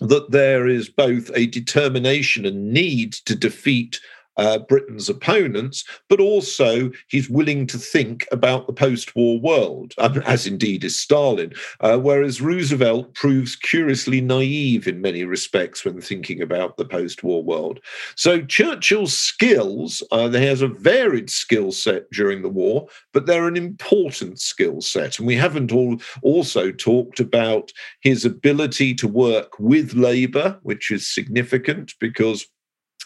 that 0.00 0.30
there 0.30 0.68
is 0.68 0.88
both 0.88 1.30
a 1.34 1.46
determination 1.46 2.46
and 2.46 2.72
need 2.72 3.12
to 3.12 3.34
defeat 3.34 4.00
uh, 4.38 4.58
Britain's 4.58 5.08
opponents, 5.08 5.84
but 6.08 6.20
also 6.20 6.90
he's 7.08 7.28
willing 7.28 7.66
to 7.66 7.78
think 7.78 8.26
about 8.32 8.66
the 8.66 8.72
post 8.72 9.14
war 9.14 9.38
world, 9.38 9.94
as 9.98 10.46
indeed 10.46 10.84
is 10.84 10.98
Stalin. 10.98 11.52
Uh, 11.80 11.98
whereas 11.98 12.40
Roosevelt 12.40 13.14
proves 13.14 13.56
curiously 13.56 14.20
naive 14.20 14.86
in 14.86 15.00
many 15.00 15.24
respects 15.24 15.84
when 15.84 16.00
thinking 16.00 16.40
about 16.40 16.76
the 16.76 16.84
post 16.84 17.22
war 17.22 17.42
world. 17.42 17.80
So 18.16 18.40
Churchill's 18.40 19.16
skills, 19.16 20.02
uh, 20.12 20.28
he 20.30 20.46
has 20.46 20.62
a 20.62 20.68
varied 20.68 21.30
skill 21.30 21.72
set 21.72 22.10
during 22.12 22.42
the 22.42 22.48
war, 22.48 22.88
but 23.12 23.26
they're 23.26 23.48
an 23.48 23.56
important 23.56 24.40
skill 24.40 24.80
set. 24.80 25.18
And 25.18 25.26
we 25.26 25.34
haven't 25.34 25.72
all 25.72 25.98
also 26.22 26.70
talked 26.70 27.20
about 27.20 27.72
his 28.00 28.24
ability 28.24 28.94
to 28.94 29.08
work 29.08 29.58
with 29.58 29.94
Labour, 29.94 30.58
which 30.62 30.90
is 30.90 31.12
significant 31.12 31.94
because 32.00 32.46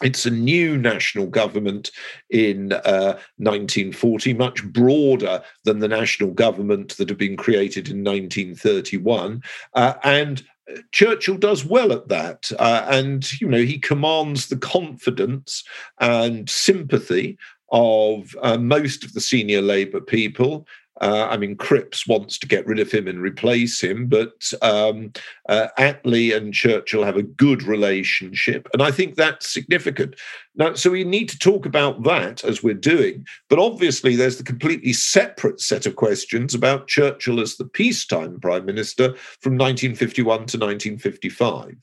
it's 0.03 0.25
a 0.25 0.31
new 0.31 0.77
national 0.77 1.27
government 1.27 1.91
in 2.29 2.73
uh, 2.73 3.17
1940, 3.37 4.33
much 4.33 4.63
broader 4.65 5.41
than 5.63 5.79
the 5.79 5.87
national 5.87 6.31
government 6.31 6.97
that 6.97 7.09
had 7.09 7.17
been 7.17 7.37
created 7.37 7.87
in 7.89 8.03
1931. 8.03 9.41
Uh, 9.73 9.93
and 10.03 10.43
Churchill 10.91 11.37
does 11.37 11.65
well 11.65 11.91
at 11.91 12.07
that. 12.09 12.51
Uh, 12.59 12.85
and, 12.89 13.39
you 13.41 13.47
know, 13.47 13.61
he 13.61 13.79
commands 13.79 14.47
the 14.47 14.57
confidence 14.57 15.63
and 15.99 16.49
sympathy 16.49 17.37
of 17.71 18.35
uh, 18.41 18.57
most 18.57 19.03
of 19.03 19.13
the 19.13 19.21
senior 19.21 19.61
Labour 19.61 19.99
people. 19.99 20.67
Uh, 21.01 21.27
I 21.29 21.37
mean, 21.37 21.55
Cripps 21.55 22.07
wants 22.07 22.37
to 22.37 22.47
get 22.47 22.67
rid 22.67 22.79
of 22.79 22.91
him 22.91 23.07
and 23.07 23.19
replace 23.19 23.81
him, 23.81 24.07
but 24.07 24.51
um, 24.61 25.11
uh, 25.49 25.67
Attlee 25.77 26.35
and 26.35 26.53
Churchill 26.53 27.03
have 27.03 27.17
a 27.17 27.23
good 27.23 27.63
relationship. 27.63 28.67
And 28.73 28.81
I 28.81 28.91
think 28.91 29.15
that's 29.15 29.49
significant. 29.49 30.15
Now, 30.55 30.75
so 30.75 30.91
we 30.91 31.03
need 31.03 31.29
to 31.29 31.39
talk 31.39 31.65
about 31.65 32.03
that 32.03 32.43
as 32.43 32.61
we're 32.61 32.75
doing. 32.75 33.25
But 33.49 33.59
obviously, 33.59 34.15
there's 34.15 34.37
the 34.37 34.43
completely 34.43 34.93
separate 34.93 35.59
set 35.59 35.87
of 35.87 35.95
questions 35.95 36.53
about 36.53 36.87
Churchill 36.87 37.39
as 37.39 37.57
the 37.57 37.65
peacetime 37.65 38.39
prime 38.39 38.65
minister 38.65 39.15
from 39.41 39.57
1951 39.57 40.23
to 40.23 40.57
1955 40.57 41.75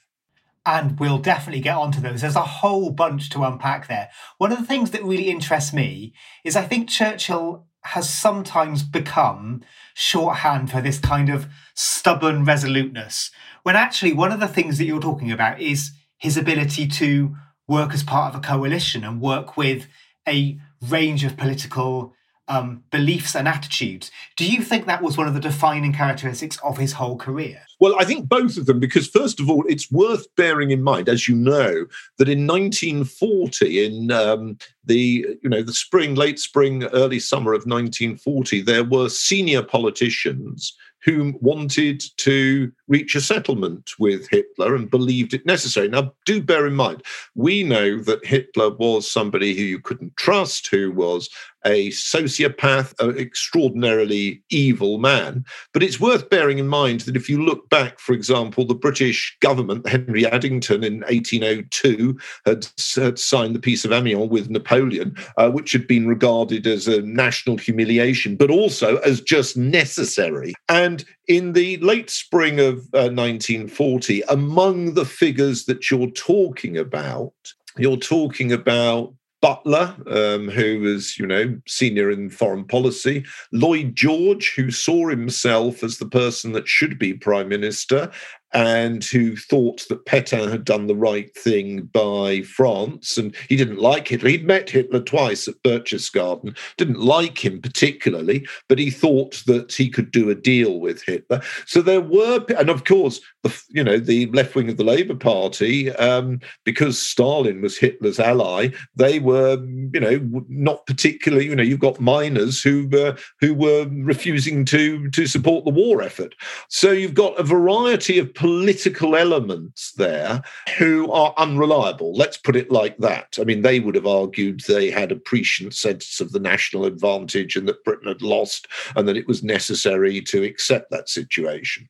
and 0.66 1.00
we'll 1.00 1.18
definitely 1.18 1.62
get 1.62 1.74
onto 1.74 2.00
those. 2.00 2.20
There's 2.20 2.36
a 2.36 2.42
whole 2.42 2.90
bunch 2.90 3.30
to 3.30 3.44
unpack 3.44 3.88
there. 3.88 4.10
One 4.38 4.52
of 4.52 4.58
the 4.58 4.66
things 4.66 4.90
that 4.90 5.02
really 5.02 5.30
interests 5.30 5.72
me 5.72 6.12
is 6.44 6.54
I 6.54 6.62
think 6.62 6.88
Churchill 6.88 7.66
has 7.82 8.08
sometimes 8.08 8.82
become 8.82 9.62
shorthand 9.94 10.70
for 10.70 10.80
this 10.80 10.98
kind 10.98 11.28
of 11.28 11.46
stubborn 11.74 12.44
resoluteness. 12.44 13.30
When 13.62 13.76
actually, 13.76 14.12
one 14.12 14.32
of 14.32 14.40
the 14.40 14.48
things 14.48 14.78
that 14.78 14.84
you're 14.84 15.00
talking 15.00 15.32
about 15.32 15.60
is 15.60 15.92
his 16.18 16.36
ability 16.36 16.86
to 16.86 17.36
work 17.66 17.94
as 17.94 18.02
part 18.02 18.34
of 18.34 18.38
a 18.38 18.42
coalition 18.42 19.04
and 19.04 19.20
work 19.20 19.56
with 19.56 19.86
a 20.28 20.58
range 20.88 21.24
of 21.24 21.36
political 21.36 22.14
um, 22.50 22.82
beliefs 22.90 23.36
and 23.36 23.46
attitudes. 23.46 24.10
Do 24.36 24.44
you 24.44 24.62
think 24.62 24.86
that 24.86 25.02
was 25.02 25.16
one 25.16 25.28
of 25.28 25.34
the 25.34 25.40
defining 25.40 25.92
characteristics 25.92 26.58
of 26.64 26.76
his 26.76 26.92
whole 26.92 27.16
career? 27.16 27.62
Well, 27.78 27.94
I 27.98 28.04
think 28.04 28.28
both 28.28 28.58
of 28.58 28.66
them, 28.66 28.80
because 28.80 29.06
first 29.06 29.40
of 29.40 29.48
all, 29.48 29.64
it's 29.68 29.90
worth 29.90 30.26
bearing 30.34 30.72
in 30.72 30.82
mind, 30.82 31.08
as 31.08 31.28
you 31.28 31.36
know, 31.36 31.86
that 32.18 32.28
in 32.28 32.46
1940, 32.46 33.86
in 33.86 34.10
um, 34.10 34.58
the 34.84 35.38
you 35.42 35.48
know 35.48 35.62
the 35.62 35.72
spring, 35.72 36.16
late 36.16 36.38
spring, 36.40 36.84
early 36.92 37.20
summer 37.20 37.52
of 37.52 37.60
1940, 37.60 38.60
there 38.62 38.84
were 38.84 39.08
senior 39.08 39.62
politicians 39.62 40.76
who 41.02 41.34
wanted 41.40 42.02
to 42.18 42.70
reach 42.88 43.14
a 43.14 43.20
settlement 43.20 43.92
with 43.98 44.28
Hitler 44.30 44.74
and 44.74 44.90
believed 44.90 45.32
it 45.32 45.46
necessary. 45.46 45.88
Now, 45.88 46.12
do 46.26 46.42
bear 46.42 46.66
in 46.66 46.74
mind, 46.74 47.02
we 47.34 47.62
know 47.62 47.98
that 48.02 48.24
Hitler 48.24 48.70
was 48.70 49.10
somebody 49.10 49.56
who 49.56 49.62
you 49.62 49.80
couldn't 49.80 50.16
trust, 50.16 50.66
who 50.66 50.92
was 50.92 51.30
a 51.64 51.88
sociopath, 51.90 52.98
an 53.00 53.18
extraordinarily 53.18 54.42
evil 54.50 54.98
man. 54.98 55.44
But 55.72 55.82
it's 55.82 56.00
worth 56.00 56.30
bearing 56.30 56.58
in 56.58 56.68
mind 56.68 57.00
that 57.00 57.16
if 57.16 57.28
you 57.28 57.42
look 57.42 57.68
back, 57.70 57.98
for 57.98 58.12
example, 58.12 58.64
the 58.64 58.74
British 58.74 59.36
government, 59.40 59.88
Henry 59.88 60.26
Addington 60.26 60.84
in 60.84 61.00
1802, 61.00 62.18
had, 62.46 62.66
had 62.94 63.18
signed 63.18 63.54
the 63.54 63.60
Peace 63.60 63.84
of 63.84 63.92
Amiens 63.92 64.30
with 64.30 64.50
Napoleon, 64.50 65.16
uh, 65.36 65.50
which 65.50 65.72
had 65.72 65.86
been 65.86 66.06
regarded 66.06 66.66
as 66.66 66.88
a 66.88 67.02
national 67.02 67.56
humiliation, 67.56 68.36
but 68.36 68.50
also 68.50 68.96
as 68.98 69.20
just 69.20 69.56
necessary. 69.56 70.54
And 70.68 71.04
in 71.28 71.52
the 71.52 71.76
late 71.78 72.10
spring 72.10 72.58
of 72.58 72.78
uh, 72.94 73.10
1940, 73.12 74.22
among 74.22 74.94
the 74.94 75.04
figures 75.04 75.64
that 75.66 75.90
you're 75.90 76.10
talking 76.10 76.76
about, 76.76 77.32
you're 77.76 77.96
talking 77.96 78.52
about 78.52 79.14
Butler, 79.40 79.96
um, 80.06 80.48
who 80.48 80.80
was, 80.80 81.18
you 81.18 81.26
know, 81.26 81.58
senior 81.66 82.10
in 82.10 82.30
foreign 82.30 82.64
policy, 82.64 83.24
Lloyd 83.52 83.96
George, 83.96 84.52
who 84.54 84.70
saw 84.70 85.08
himself 85.08 85.82
as 85.82 85.98
the 85.98 86.06
person 86.06 86.52
that 86.52 86.68
should 86.68 86.98
be 86.98 87.14
prime 87.14 87.48
minister, 87.48 88.10
and 88.52 89.04
who 89.04 89.36
thought 89.36 89.86
that 89.88 90.04
Pétain 90.06 90.50
had 90.50 90.64
done 90.64 90.86
the 90.86 90.96
right 90.96 91.34
thing 91.36 91.82
by 91.92 92.42
France. 92.42 93.16
And 93.16 93.34
he 93.48 93.56
didn't 93.56 93.78
like 93.78 94.08
Hitler. 94.08 94.30
He'd 94.30 94.46
met 94.46 94.68
Hitler 94.68 95.00
twice 95.00 95.46
at 95.46 95.62
Berchtesgaden, 95.62 96.56
didn't 96.76 97.00
like 97.00 97.44
him 97.44 97.60
particularly, 97.60 98.46
but 98.68 98.78
he 98.78 98.90
thought 98.90 99.42
that 99.46 99.72
he 99.72 99.88
could 99.88 100.10
do 100.10 100.30
a 100.30 100.34
deal 100.34 100.80
with 100.80 101.02
Hitler. 101.04 101.40
So 101.66 101.80
there 101.80 102.00
were, 102.00 102.44
and 102.58 102.70
of 102.70 102.84
course, 102.84 103.20
the, 103.42 103.62
you 103.70 103.82
know, 103.82 103.98
the 103.98 104.26
left 104.26 104.54
wing 104.54 104.68
of 104.68 104.76
the 104.76 104.84
Labour 104.84 105.14
Party, 105.14 105.90
um, 105.92 106.40
because 106.64 107.00
Stalin 107.00 107.60
was 107.62 107.78
Hitler's 107.78 108.20
ally, 108.20 108.68
they 108.94 109.18
were, 109.18 109.58
you 109.92 110.00
know, 110.00 110.44
not 110.48 110.86
particularly, 110.86 111.46
you 111.46 111.56
know, 111.56 111.62
you've 111.62 111.80
got 111.80 112.00
miners 112.00 112.62
who, 112.62 112.88
uh, 112.96 113.16
who 113.40 113.54
were 113.54 113.86
refusing 113.90 114.64
to, 114.66 115.08
to 115.10 115.26
support 115.26 115.64
the 115.64 115.70
war 115.70 116.02
effort. 116.02 116.34
So 116.68 116.92
you've 116.92 117.14
got 117.14 117.38
a 117.38 117.44
variety 117.44 118.18
of 118.18 118.34
political 118.34 119.16
elements 119.16 119.92
there 119.92 120.42
who 120.78 121.10
are 121.10 121.34
unreliable. 121.36 122.14
Let's 122.14 122.36
put 122.36 122.56
it 122.56 122.70
like 122.70 122.96
that. 122.98 123.36
I 123.40 123.44
mean, 123.44 123.62
they 123.62 123.80
would 123.80 123.94
have 123.94 124.06
argued 124.06 124.60
they 124.60 124.90
had 124.90 125.12
a 125.12 125.16
prescient 125.16 125.74
sense 125.74 126.20
of 126.20 126.32
the 126.32 126.40
national 126.40 126.84
advantage 126.84 127.56
and 127.56 127.68
that 127.68 127.84
Britain 127.84 128.08
had 128.08 128.22
lost 128.22 128.68
and 128.96 129.08
that 129.08 129.16
it 129.16 129.26
was 129.26 129.42
necessary 129.42 130.20
to 130.22 130.42
accept 130.42 130.90
that 130.90 131.08
situation 131.08 131.88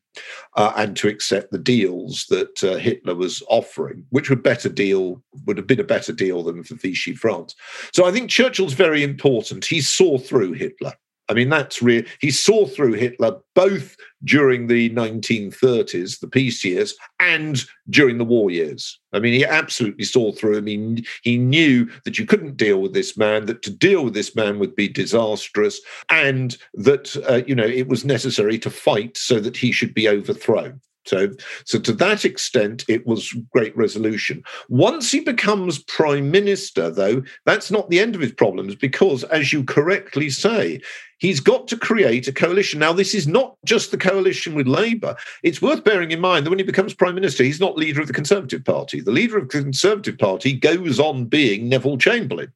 uh, 0.55 0.73
and 0.75 0.95
to 0.97 1.07
accept 1.07 1.51
the 1.51 1.57
deals 1.57 2.25
that 2.29 2.63
uh, 2.63 2.77
Hitler 2.77 3.15
was 3.15 3.41
offering, 3.47 4.05
which 4.09 4.29
would 4.29 4.43
better 4.43 4.69
deal 4.69 5.21
would 5.45 5.57
have 5.57 5.67
been 5.67 5.79
a 5.79 5.85
better 5.85 6.13
deal 6.13 6.43
than 6.43 6.63
for 6.63 6.75
Vichy 6.75 7.15
France. 7.15 7.55
So 7.93 8.05
I 8.05 8.11
think 8.11 8.29
Churchill's 8.29 8.73
very 8.73 9.03
important. 9.03 9.65
He 9.65 9.81
saw 9.81 10.17
through 10.17 10.53
Hitler. 10.53 10.93
I 11.31 11.33
mean, 11.33 11.47
that's 11.47 11.81
real. 11.81 12.03
He 12.19 12.29
saw 12.29 12.65
through 12.65 12.91
Hitler 12.91 13.37
both 13.55 13.95
during 14.25 14.67
the 14.67 14.89
1930s, 14.89 16.19
the 16.19 16.27
peace 16.27 16.65
years, 16.65 16.93
and 17.21 17.63
during 17.89 18.17
the 18.17 18.25
war 18.25 18.51
years. 18.51 18.99
I 19.13 19.19
mean, 19.19 19.31
he 19.31 19.45
absolutely 19.45 20.03
saw 20.03 20.33
through 20.33 20.57
him. 20.57 20.67
He, 20.67 21.05
he 21.23 21.37
knew 21.37 21.89
that 22.03 22.19
you 22.19 22.25
couldn't 22.25 22.57
deal 22.57 22.81
with 22.81 22.93
this 22.93 23.15
man, 23.15 23.45
that 23.45 23.61
to 23.61 23.71
deal 23.71 24.03
with 24.03 24.13
this 24.13 24.35
man 24.35 24.59
would 24.59 24.75
be 24.75 24.89
disastrous, 24.89 25.79
and 26.09 26.57
that, 26.73 27.15
uh, 27.29 27.43
you 27.47 27.55
know, 27.55 27.63
it 27.65 27.87
was 27.87 28.03
necessary 28.03 28.59
to 28.59 28.69
fight 28.69 29.15
so 29.15 29.39
that 29.39 29.55
he 29.55 29.71
should 29.71 29.93
be 29.93 30.09
overthrown. 30.09 30.81
So, 31.05 31.29
so 31.65 31.79
to 31.79 31.93
that 31.93 32.25
extent, 32.25 32.85
it 32.87 33.05
was 33.07 33.35
great 33.51 33.75
resolution. 33.75 34.43
Once 34.69 35.11
he 35.11 35.19
becomes 35.19 35.83
prime 35.83 36.29
minister, 36.31 36.89
though, 36.89 37.23
that's 37.45 37.71
not 37.71 37.89
the 37.89 37.99
end 37.99 38.15
of 38.15 38.21
his 38.21 38.33
problems 38.33 38.75
because, 38.75 39.23
as 39.25 39.51
you 39.51 39.63
correctly 39.63 40.29
say, 40.29 40.81
he's 41.17 41.39
got 41.39 41.67
to 41.69 41.77
create 41.77 42.27
a 42.27 42.33
coalition. 42.33 42.79
Now, 42.79 42.93
this 42.93 43.15
is 43.15 43.27
not 43.27 43.55
just 43.65 43.91
the 43.91 43.97
coalition 43.97 44.53
with 44.53 44.67
Labour. 44.67 45.15
It's 45.43 45.61
worth 45.61 45.83
bearing 45.83 46.11
in 46.11 46.19
mind 46.19 46.45
that 46.45 46.49
when 46.49 46.59
he 46.59 46.65
becomes 46.65 46.93
prime 46.93 47.15
minister, 47.15 47.43
he's 47.43 47.59
not 47.59 47.77
leader 47.77 48.01
of 48.01 48.07
the 48.07 48.13
Conservative 48.13 48.63
Party. 48.63 49.01
The 49.01 49.11
leader 49.11 49.37
of 49.37 49.49
the 49.49 49.61
Conservative 49.61 50.17
Party 50.17 50.53
goes 50.53 50.99
on 50.99 51.25
being 51.25 51.69
Neville 51.69 51.97
Chamberlain. 51.97 52.51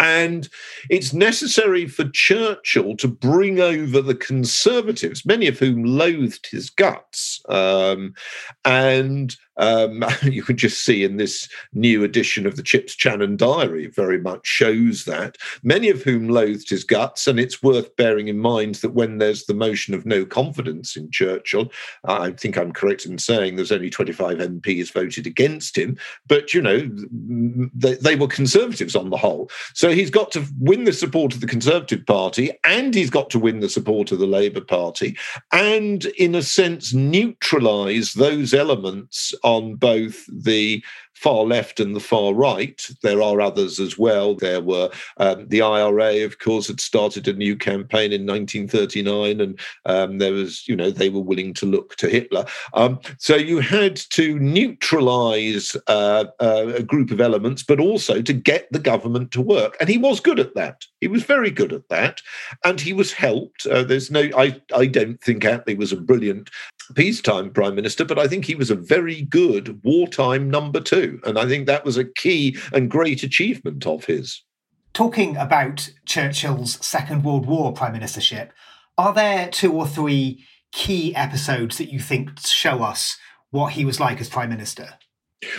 And 0.00 0.48
it's 0.90 1.12
necessary 1.12 1.86
for 1.86 2.08
Churchill 2.10 2.96
to 2.96 3.08
bring 3.08 3.60
over 3.60 4.00
the 4.00 4.14
Conservatives, 4.14 5.26
many 5.26 5.48
of 5.48 5.58
whom 5.58 5.84
loathed 5.84 6.48
his 6.50 6.70
guts, 6.70 7.40
um, 7.48 8.14
and 8.64 9.36
um, 9.58 10.04
you 10.22 10.42
can 10.42 10.56
just 10.56 10.84
see 10.84 11.04
in 11.04 11.16
this 11.16 11.48
new 11.72 12.04
edition 12.04 12.46
of 12.46 12.56
the 12.56 12.62
Chips 12.62 12.96
Channon 12.96 13.36
Diary 13.36 13.88
very 13.88 14.20
much 14.20 14.46
shows 14.46 15.04
that, 15.04 15.36
many 15.62 15.88
of 15.90 16.02
whom 16.02 16.28
loathed 16.28 16.70
his 16.70 16.84
guts. 16.84 17.26
And 17.26 17.38
it's 17.38 17.62
worth 17.62 17.94
bearing 17.96 18.28
in 18.28 18.38
mind 18.38 18.76
that 18.76 18.94
when 18.94 19.18
there's 19.18 19.44
the 19.44 19.54
motion 19.54 19.94
of 19.94 20.06
no 20.06 20.24
confidence 20.24 20.96
in 20.96 21.10
Churchill, 21.10 21.70
I 22.04 22.30
think 22.30 22.56
I'm 22.56 22.72
correct 22.72 23.04
in 23.04 23.18
saying 23.18 23.56
there's 23.56 23.72
only 23.72 23.90
25 23.90 24.38
MPs 24.38 24.92
voted 24.92 25.26
against 25.26 25.76
him, 25.76 25.98
but 26.26 26.54
you 26.54 26.62
know, 26.62 26.88
they, 27.74 27.94
they 27.94 28.16
were 28.16 28.26
conservatives 28.26 28.96
on 28.96 29.10
the 29.10 29.16
whole. 29.16 29.50
So 29.74 29.90
he's 29.90 30.10
got 30.10 30.30
to 30.32 30.44
win 30.60 30.84
the 30.84 30.92
support 30.92 31.34
of 31.34 31.40
the 31.40 31.46
Conservative 31.46 32.04
Party 32.06 32.50
and 32.64 32.94
he's 32.94 33.10
got 33.10 33.30
to 33.30 33.38
win 33.38 33.60
the 33.60 33.68
support 33.68 34.12
of 34.12 34.18
the 34.18 34.26
Labour 34.26 34.60
Party 34.60 35.16
and, 35.52 36.04
in 36.16 36.34
a 36.34 36.42
sense, 36.42 36.94
neutralise 36.94 38.14
those 38.14 38.54
elements 38.54 39.34
on 39.48 39.74
both 39.76 40.26
the 40.26 40.84
far 41.14 41.42
left 41.44 41.80
and 41.80 41.96
the 41.96 42.00
far 42.00 42.32
right. 42.32 42.86
There 43.02 43.20
are 43.20 43.40
others 43.40 43.80
as 43.80 43.98
well. 43.98 44.34
There 44.34 44.60
were 44.60 44.90
um, 45.16 45.48
the 45.48 45.62
IRA, 45.62 46.24
of 46.24 46.38
course, 46.38 46.68
had 46.68 46.80
started 46.80 47.26
a 47.26 47.32
new 47.32 47.56
campaign 47.56 48.12
in 48.12 48.24
1939, 48.24 49.40
and 49.40 49.60
um, 49.84 50.18
there 50.18 50.32
was, 50.32 50.68
you 50.68 50.76
know, 50.76 50.90
they 50.90 51.08
were 51.08 51.20
willing 51.20 51.54
to 51.54 51.66
look 51.66 51.96
to 51.96 52.08
Hitler. 52.08 52.44
Um, 52.74 53.00
so 53.18 53.34
you 53.34 53.58
had 53.58 53.96
to 54.10 54.38
neutralize 54.38 55.76
uh, 55.88 56.26
uh, 56.40 56.72
a 56.76 56.82
group 56.82 57.10
of 57.10 57.20
elements, 57.20 57.64
but 57.64 57.80
also 57.80 58.22
to 58.22 58.32
get 58.32 58.68
the 58.70 58.78
government 58.78 59.32
to 59.32 59.42
work. 59.42 59.76
And 59.80 59.88
he 59.88 59.98
was 59.98 60.20
good 60.20 60.38
at 60.38 60.54
that. 60.54 60.86
He 61.00 61.08
was 61.08 61.24
very 61.24 61.50
good 61.50 61.72
at 61.72 61.88
that, 61.88 62.22
and 62.64 62.80
he 62.80 62.92
was 62.92 63.12
helped. 63.12 63.66
Uh, 63.66 63.82
there's 63.82 64.10
no, 64.10 64.28
I, 64.36 64.60
I 64.74 64.86
don't 64.86 65.20
think 65.20 65.42
Attlee 65.42 65.76
was 65.76 65.92
a 65.92 65.96
brilliant 65.96 66.50
peacetime 66.94 67.50
prime 67.50 67.74
minister, 67.74 68.04
but 68.04 68.18
I 68.18 68.26
think 68.26 68.44
he 68.44 68.54
was 68.54 68.70
a 68.70 68.76
very 68.76 69.22
good 69.22 69.82
wartime 69.84 70.50
number 70.50 70.80
two. 70.80 71.20
And 71.24 71.38
I 71.38 71.46
think 71.46 71.66
that 71.66 71.84
was 71.84 71.96
a 71.96 72.04
key 72.04 72.56
and 72.72 72.90
great 72.90 73.22
achievement 73.22 73.86
of 73.86 74.04
his. 74.04 74.42
Talking 74.94 75.36
about 75.36 75.90
Churchill's 76.06 76.84
Second 76.84 77.24
World 77.24 77.46
War 77.46 77.72
prime 77.72 77.94
ministership, 77.94 78.50
are 78.96 79.14
there 79.14 79.48
two 79.48 79.72
or 79.72 79.86
three 79.86 80.44
key 80.72 81.14
episodes 81.14 81.78
that 81.78 81.92
you 81.92 82.00
think 82.00 82.40
show 82.40 82.82
us 82.82 83.16
what 83.50 83.72
he 83.72 83.84
was 83.84 84.00
like 84.00 84.20
as 84.20 84.28
prime 84.28 84.48
minister? 84.48 84.94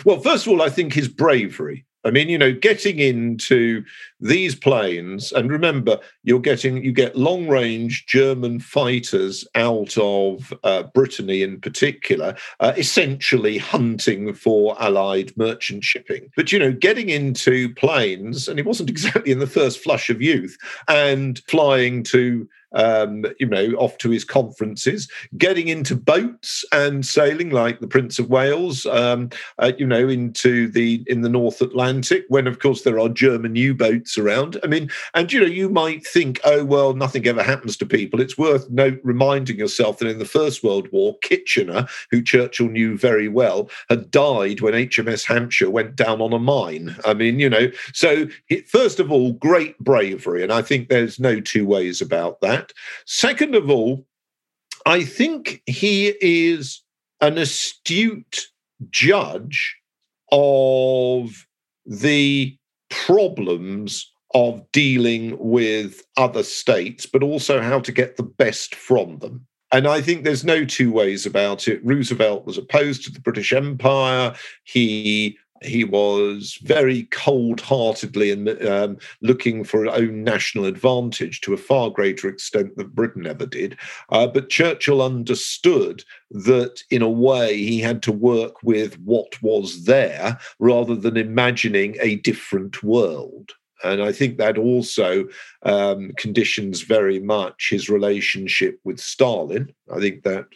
Well, 0.06 0.20
first 0.20 0.46
of 0.46 0.52
all, 0.52 0.62
I 0.62 0.70
think 0.70 0.94
his 0.94 1.08
bravery. 1.08 1.86
I 2.06 2.12
mean, 2.12 2.30
you 2.30 2.38
know, 2.38 2.54
getting 2.54 3.00
into 3.00 3.84
these 4.22 4.56
planes, 4.56 5.32
and 5.32 5.52
remember, 5.52 6.00
you're 6.24 6.40
getting 6.40 6.84
you 6.84 6.94
get 6.94 7.18
long 7.18 7.48
range 7.48 8.06
German 8.06 8.60
fighters 8.60 9.46
out 9.56 9.98
of 9.98 10.54
uh, 10.64 10.84
Brittany 10.84 11.44
in 11.44 11.60
particular, 11.60 12.36
uh, 12.62 12.74
essentially 12.78 13.58
hunting 13.58 14.34
for 14.34 14.82
Allied 14.82 15.36
merchant 15.36 15.84
shipping. 15.84 16.30
But 16.36 16.52
you 16.52 16.60
know, 16.60 16.72
getting 16.72 17.10
into 17.10 17.74
planes, 17.76 18.48
and 18.48 18.60
it 18.60 18.66
wasn't 18.66 18.90
exactly 19.00 19.32
in 19.32 19.40
the 19.40 19.48
first 19.48 19.80
flush 19.84 20.10
of 20.10 20.22
youth, 20.22 20.58
and 20.88 21.42
flying 21.48 22.04
to 22.04 22.48
um, 22.74 23.26
you 23.40 23.48
know, 23.48 23.72
off 23.78 23.98
to 24.00 24.10
his 24.10 24.24
conferences, 24.24 25.10
getting 25.38 25.68
into 25.68 25.96
boats 25.96 26.64
and 26.72 27.06
sailing 27.06 27.50
like 27.50 27.80
the 27.80 27.88
Prince 27.88 28.20
of 28.20 28.30
Wales, 28.30 28.86
um, 28.88 29.30
uh, 29.58 29.72
you 29.78 29.86
know, 29.86 30.08
into 30.08 30.68
the 30.70 31.04
in 31.08 31.22
the 31.22 31.30
North 31.30 31.62
Atlantic. 31.62 32.26
When 32.30 32.48
of 32.48 32.60
course 32.60 32.84
there 32.84 33.00
are 33.00 33.10
German 33.10 33.56
U-boats 33.56 34.18
around. 34.18 34.60
I 34.64 34.68
mean, 34.68 34.90
and 35.14 35.32
you 35.32 35.40
know, 35.40 35.46
you 35.46 35.70
might 35.70 36.06
think, 36.06 36.40
oh 36.44 36.64
well, 36.64 36.94
nothing 36.94 37.28
ever 37.28 37.44
happens 37.44 37.78
to 37.78 37.86
people. 37.86 38.22
It's 38.22 38.38
worth 38.38 38.70
note 38.70 39.00
reminding 39.04 39.58
yourself 39.58 40.00
that 40.00 40.08
in 40.08 40.20
the 40.20 40.26
First 40.26 40.64
World 40.64 40.88
War, 40.92 41.18
Kitchener, 41.20 41.88
who 42.12 42.22
Churchill 42.22 42.70
knew 42.70 42.98
very 42.98 43.28
well, 43.28 43.70
had 43.90 44.12
died 44.12 44.62
when 44.62 44.74
HMS 44.74 45.26
Hampshire 45.26 45.70
went 45.70 45.96
down 45.96 46.22
on 46.22 46.34
a 46.34 46.40
mine. 46.40 46.96
I 47.06 47.14
mean, 47.14 47.40
you 47.40 47.50
know, 47.50 47.72
so 47.94 48.28
first 48.68 49.00
of 49.00 49.12
all, 49.12 49.34
great 49.34 49.78
bravery, 49.80 50.44
and 50.44 50.52
I 50.52 50.62
think 50.62 50.90
there's 50.90 51.20
no 51.20 51.40
two 51.40 51.66
ways 51.66 52.02
about 52.02 52.42
that 52.42 52.59
that. 52.60 52.74
Second 53.06 53.56
of 53.56 53.70
all, 53.70 54.06
I 54.86 55.04
think 55.04 55.62
he 55.66 56.14
is 56.22 56.82
an 57.22 57.38
astute 57.38 58.48
judge 58.90 59.76
of 60.32 61.46
the 61.86 62.58
problems 62.90 64.12
of 64.34 64.64
dealing 64.72 65.36
with 65.40 66.04
other 66.18 66.44
states, 66.44 67.06
but 67.06 67.24
also 67.24 67.62
how 67.62 67.80
to 67.80 67.92
get 67.92 68.16
the 68.16 68.24
best 68.24 68.76
from 68.76 69.18
them. 69.20 69.46
And 69.72 69.88
I 69.88 70.02
think 70.02 70.24
there's 70.24 70.46
no 70.46 70.66
two 70.66 70.92
ways 70.92 71.26
about 71.26 71.68
it. 71.68 71.84
Roosevelt 71.84 72.46
was 72.46 72.58
opposed 72.58 73.04
to 73.04 73.12
the 73.12 73.20
British 73.20 73.54
Empire. 73.54 74.34
He 74.64 75.38
he 75.62 75.84
was 75.84 76.58
very 76.64 77.04
cold-heartedly 77.12 78.32
and 78.32 78.50
um, 78.68 78.98
looking 79.22 79.64
for 79.64 79.86
his 79.86 79.94
own 79.94 80.24
national 80.24 80.66
advantage 80.66 81.42
to 81.42 81.54
a 81.54 81.58
far 81.58 81.90
greater 81.90 82.28
extent 82.28 82.76
than 82.76 82.88
Britain 82.90 83.28
ever 83.28 83.46
did. 83.46 83.78
Uh, 84.10 84.28
but 84.28 84.50
Churchill 84.50 85.02
understood 85.02 86.04
that, 86.32 86.84
in 86.90 87.02
a 87.02 87.10
way, 87.10 87.58
he 87.58 87.80
had 87.80 88.02
to 88.04 88.12
work 88.12 88.64
with 88.64 89.00
what 89.00 89.42
was 89.42 89.86
there 89.86 90.40
rather 90.60 90.96
than 90.96 91.18
imagining 91.18 91.96
a 92.02 92.16
different 92.16 92.84
world. 92.84 93.52
And 93.84 94.02
I 94.02 94.12
think 94.12 94.38
that 94.38 94.58
also 94.58 95.28
um, 95.64 96.12
conditions 96.18 96.82
very 96.82 97.20
much 97.20 97.70
his 97.70 97.90
relationship 97.90 98.80
with 98.84 99.00
Stalin. 99.00 99.74
I 99.90 100.00
think 100.00 100.24
that. 100.24 100.48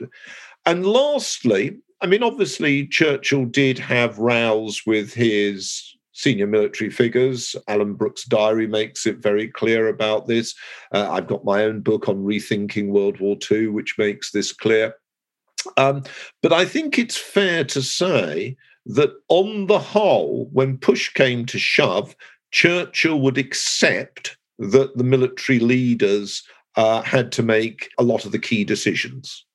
And 0.65 0.85
lastly, 0.85 1.77
I 2.03 2.05
mean, 2.05 2.21
obviously, 2.21 2.85
Churchill 2.85 3.45
did 3.45 3.79
have 3.79 4.17
rows 4.17 4.81
with 4.85 5.13
his 5.13 5.95
senior 6.11 6.47
military 6.47 6.89
figures. 6.89 7.55
Alan 7.69 7.93
Brooke's 7.93 8.25
diary 8.25 8.67
makes 8.67 9.05
it 9.05 9.19
very 9.19 9.47
clear 9.47 9.87
about 9.87 10.27
this. 10.27 10.53
Uh, 10.93 11.09
I've 11.09 11.27
got 11.27 11.45
my 11.45 11.63
own 11.63 11.79
book 11.79 12.09
on 12.09 12.25
rethinking 12.25 12.89
World 12.89 13.21
War 13.21 13.37
II, 13.49 13.67
which 13.67 13.97
makes 13.97 14.31
this 14.31 14.51
clear. 14.51 14.95
Um, 15.77 16.03
but 16.41 16.51
I 16.51 16.65
think 16.65 16.99
it's 16.99 17.15
fair 17.15 17.63
to 17.63 17.81
say 17.81 18.57
that 18.85 19.11
on 19.29 19.67
the 19.67 19.79
whole, 19.79 20.49
when 20.51 20.77
push 20.77 21.07
came 21.13 21.45
to 21.45 21.57
shove, 21.57 22.17
Churchill 22.51 23.21
would 23.21 23.37
accept 23.37 24.35
that 24.59 24.97
the 24.97 25.05
military 25.05 25.59
leaders 25.59 26.43
uh, 26.75 27.01
had 27.01 27.31
to 27.31 27.43
make 27.43 27.91
a 27.97 28.03
lot 28.03 28.25
of 28.25 28.33
the 28.33 28.39
key 28.39 28.65
decisions. 28.65 29.45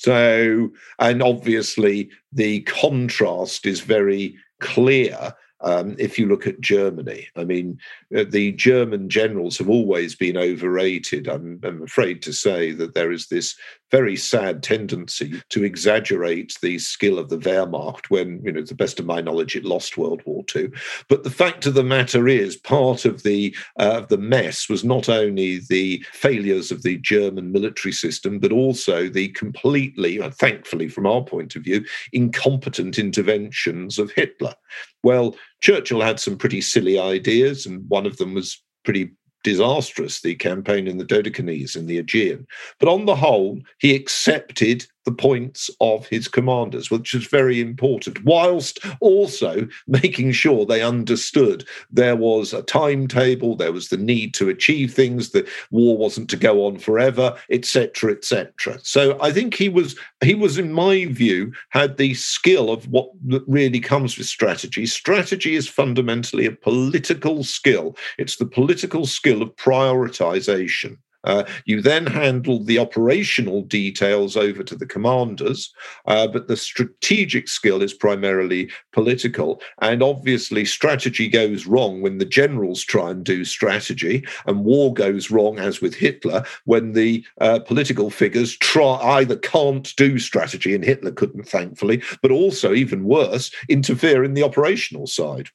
So, 0.00 0.70
and 0.98 1.22
obviously 1.22 2.08
the 2.32 2.62
contrast 2.62 3.66
is 3.66 3.82
very 3.82 4.34
clear 4.58 5.34
um, 5.60 5.94
if 5.98 6.18
you 6.18 6.26
look 6.26 6.46
at 6.46 6.62
Germany. 6.62 7.28
I 7.36 7.44
mean, 7.44 7.78
uh, 8.16 8.24
the 8.26 8.52
German 8.52 9.10
generals 9.10 9.58
have 9.58 9.68
always 9.68 10.14
been 10.14 10.38
overrated. 10.38 11.28
I'm, 11.28 11.60
I'm, 11.62 11.82
afraid 11.82 12.22
to 12.22 12.32
say 12.32 12.72
that 12.72 12.94
there 12.94 13.12
is 13.12 13.26
this 13.26 13.54
very 13.90 14.16
sad 14.16 14.62
tendency 14.62 15.42
to 15.50 15.64
exaggerate 15.64 16.56
the 16.62 16.78
skill 16.78 17.18
of 17.18 17.28
the 17.28 17.38
Wehrmacht 17.38 18.06
when, 18.08 18.42
you 18.44 18.52
know, 18.52 18.60
to 18.60 18.66
the 18.66 18.74
best 18.74 18.98
of 19.00 19.06
my 19.06 19.20
knowledge, 19.20 19.56
it 19.56 19.64
lost 19.64 19.98
World 19.98 20.22
War 20.24 20.44
II. 20.54 20.70
But 21.08 21.24
the 21.24 21.30
fact 21.30 21.66
of 21.66 21.74
the 21.74 21.84
matter 21.84 22.28
is, 22.28 22.56
part 22.56 23.04
of 23.04 23.22
the 23.22 23.54
uh, 23.78 24.00
the 24.00 24.18
mess 24.18 24.68
was 24.68 24.84
not 24.84 25.08
only 25.08 25.60
the 25.68 26.04
failures 26.12 26.70
of 26.70 26.82
the 26.82 26.98
German 26.98 27.52
military 27.52 27.92
system, 27.92 28.38
but 28.38 28.52
also 28.52 29.08
the 29.08 29.28
completely, 29.28 30.20
uh, 30.20 30.30
thankfully 30.30 30.88
from 30.88 31.06
our 31.06 31.22
point 31.22 31.56
of 31.56 31.62
view, 31.62 31.84
incompetent 32.12 32.98
interventions 32.98 33.98
of 33.98 34.10
Hitler. 34.12 34.54
Well, 35.02 35.36
Churchill 35.60 36.00
had 36.00 36.20
some 36.20 36.36
pretty 36.36 36.60
silly 36.60 36.98
ideas, 36.98 37.66
and 37.66 37.88
one 37.88 38.06
of 38.06 38.16
them 38.18 38.34
was 38.34 38.62
pretty 38.84 39.12
disastrous 39.42 40.20
the 40.20 40.34
campaign 40.34 40.86
in 40.86 40.98
the 40.98 41.04
Dodecanese 41.04 41.76
and 41.76 41.88
the 41.88 41.98
Aegean. 41.98 42.46
But 42.78 42.88
on 42.88 43.06
the 43.06 43.16
whole, 43.16 43.60
he 43.78 43.94
accepted 43.94 44.86
the 45.04 45.12
points 45.12 45.70
of 45.80 46.06
his 46.08 46.28
commanders, 46.28 46.90
which 46.90 47.14
is 47.14 47.26
very 47.26 47.60
important, 47.60 48.24
whilst 48.24 48.78
also 49.00 49.66
making 49.86 50.32
sure 50.32 50.64
they 50.64 50.82
understood 50.82 51.66
there 51.90 52.16
was 52.16 52.52
a 52.52 52.62
timetable, 52.62 53.56
there 53.56 53.72
was 53.72 53.88
the 53.88 53.96
need 53.96 54.34
to 54.34 54.48
achieve 54.48 54.92
things, 54.92 55.30
the 55.30 55.48
war 55.70 55.96
wasn't 55.96 56.28
to 56.30 56.36
go 56.36 56.66
on 56.66 56.78
forever, 56.78 57.36
etc., 57.50 58.12
etc. 58.12 58.78
So 58.82 59.18
I 59.20 59.32
think 59.32 59.54
he 59.54 59.68
was 59.68 59.96
he 60.22 60.34
was, 60.34 60.58
in 60.58 60.72
my 60.72 61.06
view, 61.06 61.52
had 61.70 61.96
the 61.96 62.14
skill 62.14 62.70
of 62.70 62.86
what 62.88 63.10
really 63.46 63.80
comes 63.80 64.18
with 64.18 64.26
strategy. 64.26 64.86
Strategy 64.86 65.54
is 65.54 65.68
fundamentally 65.68 66.46
a 66.46 66.52
political 66.52 67.42
skill. 67.44 67.96
It's 68.18 68.36
the 68.36 68.46
political 68.46 69.06
skill 69.06 69.42
of 69.42 69.54
prioritization. 69.56 70.98
Uh, 71.24 71.44
you 71.64 71.82
then 71.82 72.06
handle 72.06 72.62
the 72.64 72.78
operational 72.78 73.62
details 73.62 74.36
over 74.36 74.62
to 74.62 74.74
the 74.74 74.86
commanders, 74.86 75.72
uh, 76.06 76.26
but 76.26 76.48
the 76.48 76.56
strategic 76.56 77.48
skill 77.48 77.82
is 77.82 77.92
primarily 77.92 78.70
political. 78.92 79.60
And 79.80 80.02
obviously, 80.02 80.64
strategy 80.64 81.28
goes 81.28 81.66
wrong 81.66 82.00
when 82.00 82.18
the 82.18 82.24
generals 82.24 82.82
try 82.82 83.10
and 83.10 83.24
do 83.24 83.44
strategy, 83.44 84.24
and 84.46 84.64
war 84.64 84.94
goes 84.94 85.30
wrong, 85.30 85.58
as 85.58 85.80
with 85.80 85.94
Hitler, 85.94 86.44
when 86.64 86.92
the 86.92 87.24
uh, 87.40 87.60
political 87.60 88.10
figures 88.10 88.56
try 88.56 88.96
either 89.18 89.36
can't 89.36 89.94
do 89.96 90.18
strategy, 90.18 90.74
and 90.74 90.84
Hitler 90.84 91.12
couldn't, 91.12 91.48
thankfully, 91.48 92.02
but 92.22 92.30
also, 92.30 92.72
even 92.72 93.04
worse, 93.04 93.50
interfere 93.68 94.24
in 94.24 94.34
the 94.34 94.42
operational 94.42 95.06
side. 95.06 95.50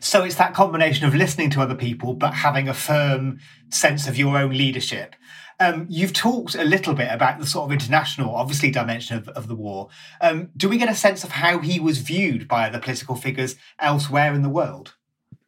So 0.00 0.24
it's 0.24 0.36
that 0.36 0.54
combination 0.54 1.06
of 1.06 1.14
listening 1.14 1.50
to 1.50 1.60
other 1.60 1.74
people, 1.74 2.14
but 2.14 2.34
having 2.34 2.68
a 2.68 2.74
firm 2.74 3.38
sense 3.70 4.06
of 4.06 4.16
your 4.16 4.36
own 4.36 4.50
leadership. 4.50 5.16
Um, 5.60 5.86
you've 5.88 6.12
talked 6.12 6.54
a 6.54 6.64
little 6.64 6.94
bit 6.94 7.08
about 7.12 7.38
the 7.38 7.46
sort 7.46 7.66
of 7.66 7.72
international, 7.72 8.34
obviously, 8.34 8.70
dimension 8.70 9.16
of, 9.16 9.28
of 9.28 9.48
the 9.48 9.54
war. 9.54 9.88
Um, 10.20 10.50
do 10.56 10.68
we 10.68 10.76
get 10.76 10.88
a 10.88 10.94
sense 10.94 11.22
of 11.24 11.30
how 11.30 11.58
he 11.58 11.78
was 11.78 11.98
viewed 11.98 12.48
by 12.48 12.66
other 12.66 12.80
political 12.80 13.14
figures 13.14 13.56
elsewhere 13.78 14.34
in 14.34 14.42
the 14.42 14.48
world? 14.48 14.94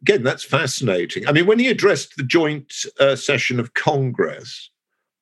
Again, 0.03 0.23
that's 0.23 0.45
fascinating. 0.45 1.27
I 1.27 1.33
mean, 1.33 1.47
when 1.47 1.59
he 1.59 1.69
addressed 1.69 2.17
the 2.17 2.23
joint 2.23 2.73
uh, 3.01 3.17
session 3.17 3.59
of 3.59 3.75
Congress, 3.75 4.71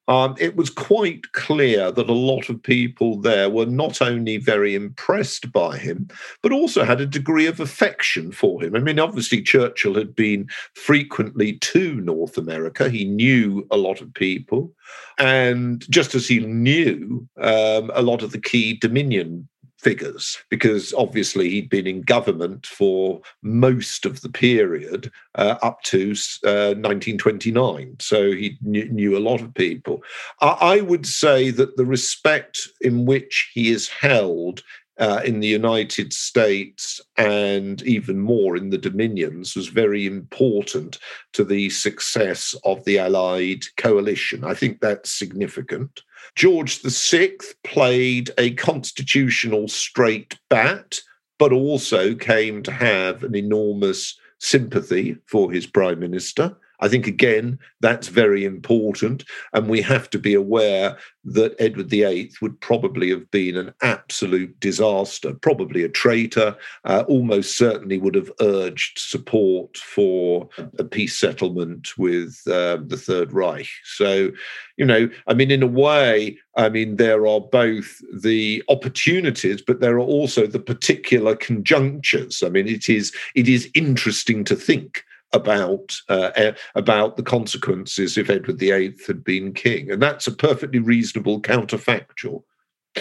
um, 0.09 0.35
it 0.39 0.57
was 0.57 0.69
quite 0.69 1.33
clear 1.33 1.93
that 1.93 2.11
a 2.11 2.13
lot 2.13 2.49
of 2.49 2.63
people 2.63 3.21
there 3.21 3.49
were 3.49 3.67
not 3.67 4.03
only 4.03 4.37
very 4.37 4.75
impressed 4.75 5.53
by 5.53 5.77
him, 5.77 6.09
but 6.43 6.53
also 6.53 6.85
had 6.85 7.01
a 7.01 7.07
degree 7.07 7.47
of 7.47 7.61
affection 7.61 8.33
for 8.33 8.63
him. 8.63 8.75
I 8.75 8.81
mean, 8.81 8.99
obviously, 8.99 9.43
Churchill 9.43 9.95
had 9.95 10.15
been 10.17 10.49
frequently 10.75 11.55
to 11.59 11.95
North 12.01 12.37
America, 12.37 12.89
he 12.89 13.05
knew 13.05 13.67
a 13.71 13.77
lot 13.77 14.01
of 14.01 14.13
people. 14.15 14.73
And 15.19 15.89
just 15.89 16.15
as 16.15 16.27
he 16.27 16.41
knew 16.41 17.27
um, 17.41 17.91
a 17.95 18.03
lot 18.03 18.23
of 18.23 18.33
the 18.33 18.41
key 18.41 18.75
Dominion 18.75 19.49
figures 19.83 20.39
because 20.49 20.95
obviously 20.95 21.51
he'd 21.51 21.69
been 21.69 21.89
in 21.89 22.03
government 22.03 22.67
for 22.67 23.21
most 23.43 24.07
of 24.07 24.21
the 24.21 24.29
period 24.29 25.11
uh, 25.35 25.57
up 25.61 25.83
to 25.83 26.13
uh, 26.45 26.79
1929. 26.79 27.97
So 27.99 28.31
he 28.31 28.59
kn- 28.63 28.95
knew 28.95 29.17
a 29.17 29.27
lot 29.29 29.43
of 29.43 29.53
people. 29.55 30.03
I-, 30.41 30.59
I 30.61 30.81
would 30.81 31.07
say 31.07 31.51
that 31.51 31.77
the 31.77 31.85
respect 31.85 32.61
in 32.81 33.07
which 33.07 33.51
he 33.53 33.71
is 33.71 33.89
held 33.89 34.63
uh, 34.99 35.21
in 35.25 35.41
the 35.41 35.49
United 35.49 36.13
States 36.13 37.01
and 37.17 37.83
even 37.83 38.21
more 38.21 38.57
in 38.57 38.71
the 38.71 38.79
Dominions 38.79 39.57
was 39.57 39.67
very 39.67 40.07
important 40.07 40.99
to 41.33 41.45
the 41.45 41.71
success 41.71 42.55
of 42.65 42.85
the 42.85 42.99
Allied 42.99 43.65
coalition. 43.77 44.45
I 44.45 44.55
think 44.55 44.81
that's 44.81 45.11
significant. 45.11 46.03
George 46.35 46.81
VI 46.83 47.33
played 47.65 48.31
a 48.39 48.53
constitutional 48.55 49.69
straight 49.69 50.39
bat, 50.49 51.01
but 51.39 51.53
also 51.53 52.15
came 52.15 52.63
to 52.63 52.73
have 52.73 53.25
an 53.25 53.35
enormous 53.35 54.19
sympathy 54.39 55.17
for 55.27 55.53
his 55.53 55.67
prime 55.67 56.01
minister. 56.01 56.57
I 56.83 56.89
think, 56.89 57.07
again, 57.07 57.59
that's 57.81 58.09
very 58.09 58.45
important. 58.45 59.25
And 59.53 59.69
we 59.69 59.81
have 59.83 60.11
to 60.11 60.19
be 60.19 60.35
aware 60.35 60.99
that 61.25 61.55
Edward 61.61 61.89
VIII 61.89 62.33
would 62.43 62.61
probably 62.61 63.09
have 63.11 63.31
been 63.31 63.57
an 63.57 63.73
absolute 63.83 64.59
disaster, 64.59 65.33
probably 65.33 65.85
a 65.85 65.89
traitor, 65.89 66.57
uh, 66.85 67.05
almost 67.07 67.57
certainly 67.57 67.99
would 67.99 68.17
have 68.17 68.33
urged 68.41 68.99
support 68.99 69.77
for 69.77 70.49
a 70.81 70.85
peace 70.85 71.17
settlement 71.17 71.97
with 71.97 72.43
uh, 72.49 72.79
the 72.85 72.97
Third 72.97 73.33
Reich. 73.33 73.69
So, 73.85 74.33
you 74.77 74.85
know, 74.85 75.09
I 75.29 75.35
mean, 75.35 75.53
in 75.53 75.63
a 75.63 75.69
way, 75.69 76.37
I 76.57 76.69
mean, 76.69 76.97
there 76.97 77.29
are 77.29 77.41
both 77.41 78.03
the 78.13 78.63
opportunities, 78.69 79.63
but 79.63 79.79
there 79.79 79.95
are 79.95 80.01
also 80.01 80.49
the 80.49 80.59
particular 80.59 81.37
conjunctures. 81.37 82.43
I 82.43 82.49
mean, 82.49 82.67
it 82.67 82.89
is 82.89 83.15
it 83.37 83.49
is 83.49 83.71
interesting 83.75 84.43
to 84.45 84.57
think 84.57 85.05
about 85.33 85.97
uh, 86.09 86.53
about 86.75 87.17
the 87.17 87.23
consequences 87.23 88.19
if 88.19 88.31
Edward 88.31 88.59
VIII 88.59 88.95
had 89.07 89.25
been 89.25 89.53
king, 89.53 89.91
and 89.91 90.03
that's 90.03 90.27
a 90.27 90.33
perfectly 90.33 90.79
reasonable 90.79 91.41
counterfactual. 91.41 92.43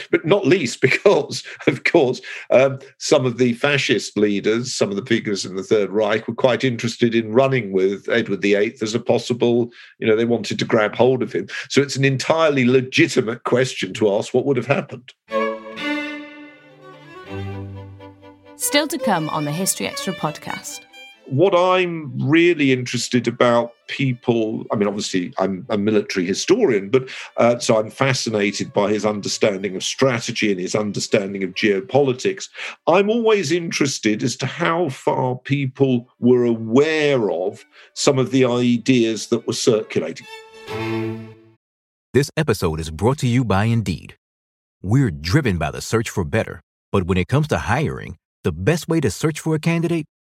But 0.10 0.24
not 0.26 0.48
least 0.48 0.80
because, 0.80 1.44
of 1.68 1.84
course, 1.84 2.22
um, 2.50 2.80
some 2.98 3.26
of 3.26 3.38
the 3.38 3.54
fascist 3.54 4.18
leaders, 4.18 4.74
some 4.74 4.90
of 4.90 4.96
the 4.96 5.06
figures 5.06 5.46
in 5.46 5.58
the 5.58 5.64
Third 5.64 5.90
Reich, 5.90 6.30
were 6.30 6.34
quite 6.34 6.64
interested 6.64 7.14
in 7.14 7.34
running 7.34 7.74
with 7.74 8.08
Edward 8.08 8.42
VIII 8.42 8.78
as 8.82 8.96
a 8.96 9.02
possible, 9.02 9.70
you 10.00 10.08
know, 10.08 10.16
they 10.16 10.24
wanted 10.24 10.60
to 10.60 10.66
grab 10.66 10.96
hold 10.96 11.22
of 11.22 11.34
him. 11.34 11.48
So 11.68 11.82
it's 11.82 11.98
an 11.98 12.06
entirely 12.06 12.64
legitimate 12.64 13.44
question 13.44 13.94
to 13.96 14.14
ask 14.14 14.34
what 14.34 14.46
would 14.46 14.56
have 14.56 14.66
happened. 14.66 15.12
Still 18.56 18.88
to 18.88 18.98
come 18.98 19.28
on 19.30 19.44
the 19.44 19.52
History 19.52 19.88
Extra 19.88 20.14
podcast 20.14 20.86
what 21.28 21.56
I'm 21.56 22.12
really 22.20 22.72
interested 22.72 23.28
about 23.28 23.74
people, 23.88 24.66
I 24.72 24.76
mean, 24.76 24.88
obviously, 24.88 25.34
I'm 25.38 25.66
a 25.70 25.78
military 25.78 26.26
historian, 26.26 26.90
but 26.90 27.10
uh, 27.38 27.60
so 27.60 27.80
I'm 27.80 27.90
fascinated 27.90 28.74
by 28.74 28.92
his 28.92 29.06
understanding 29.06 29.76
of 29.76 29.84
strategy 29.84 30.52
and 30.52 30.60
his 30.60 30.76
understanding 30.76 31.44
of 31.44 31.52
geopolitics. 31.52 32.50
I'm 32.88 33.10
always 33.10 33.52
interested 33.52 34.24
as 34.24 34.36
to 34.38 34.46
how 34.46 34.90
far 34.90 35.36
people 35.36 36.10
were 36.20 36.46
aware 36.46 37.32
of 37.32 37.64
some 37.94 38.20
of 38.20 38.32
the 38.32 38.46
ideas 38.46 39.28
that 39.28 39.48
were 39.48 39.54
circulating. 39.54 40.28
This 42.14 42.30
episode 42.36 42.80
is 42.80 42.92
brought 42.92 43.20
to 43.20 43.28
you 43.28 43.46
by 43.46 43.66
Indeed. 43.66 44.16
We're 44.82 45.12
driven 45.12 45.58
by 45.58 45.72
the 45.72 45.82
search 45.82 46.10
for 46.10 46.26
better, 46.26 46.60
but 46.92 47.04
when 47.04 47.18
it 47.18 47.28
comes 47.28 47.48
to 47.50 47.58
hiring, 47.58 48.18
the 48.44 48.52
best 48.52 48.88
way 48.88 49.00
to 49.00 49.12
search 49.12 49.40
for 49.40 49.56
a 49.56 49.60
candidate 49.60 50.06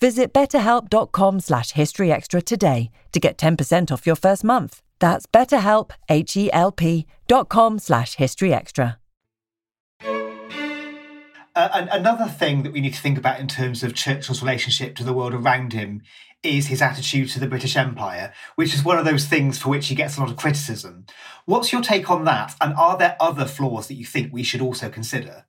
Visit 0.00 0.32
betterhelp.com 0.32 1.40
slash 1.40 1.74
historyextra 1.74 2.42
today 2.42 2.90
to 3.12 3.20
get 3.20 3.36
10% 3.36 3.92
off 3.92 4.06
your 4.06 4.16
first 4.16 4.42
month. 4.42 4.80
That's 4.98 5.26
betterhelp, 5.26 5.90
H-E-L-P 6.08 7.06
dot 7.26 7.48
com 7.50 7.78
slash 7.78 8.16
historyextra. 8.16 8.96
Uh, 11.56 11.86
another 11.90 12.26
thing 12.26 12.62
that 12.62 12.72
we 12.72 12.80
need 12.80 12.94
to 12.94 13.00
think 13.00 13.18
about 13.18 13.40
in 13.40 13.46
terms 13.46 13.82
of 13.82 13.92
Churchill's 13.94 14.40
relationship 14.40 14.96
to 14.96 15.04
the 15.04 15.12
world 15.12 15.34
around 15.34 15.74
him 15.74 16.00
is 16.42 16.68
his 16.68 16.80
attitude 16.80 17.28
to 17.30 17.40
the 17.40 17.46
British 17.46 17.76
Empire, 17.76 18.32
which 18.54 18.72
is 18.72 18.82
one 18.82 18.98
of 18.98 19.04
those 19.04 19.26
things 19.26 19.58
for 19.58 19.68
which 19.68 19.88
he 19.88 19.94
gets 19.94 20.16
a 20.16 20.20
lot 20.20 20.30
of 20.30 20.36
criticism. 20.36 21.04
What's 21.44 21.72
your 21.72 21.82
take 21.82 22.10
on 22.10 22.24
that? 22.24 22.54
And 22.60 22.74
are 22.74 22.96
there 22.96 23.16
other 23.20 23.44
flaws 23.44 23.88
that 23.88 23.94
you 23.94 24.06
think 24.06 24.32
we 24.32 24.42
should 24.42 24.62
also 24.62 24.88
consider? 24.88 25.44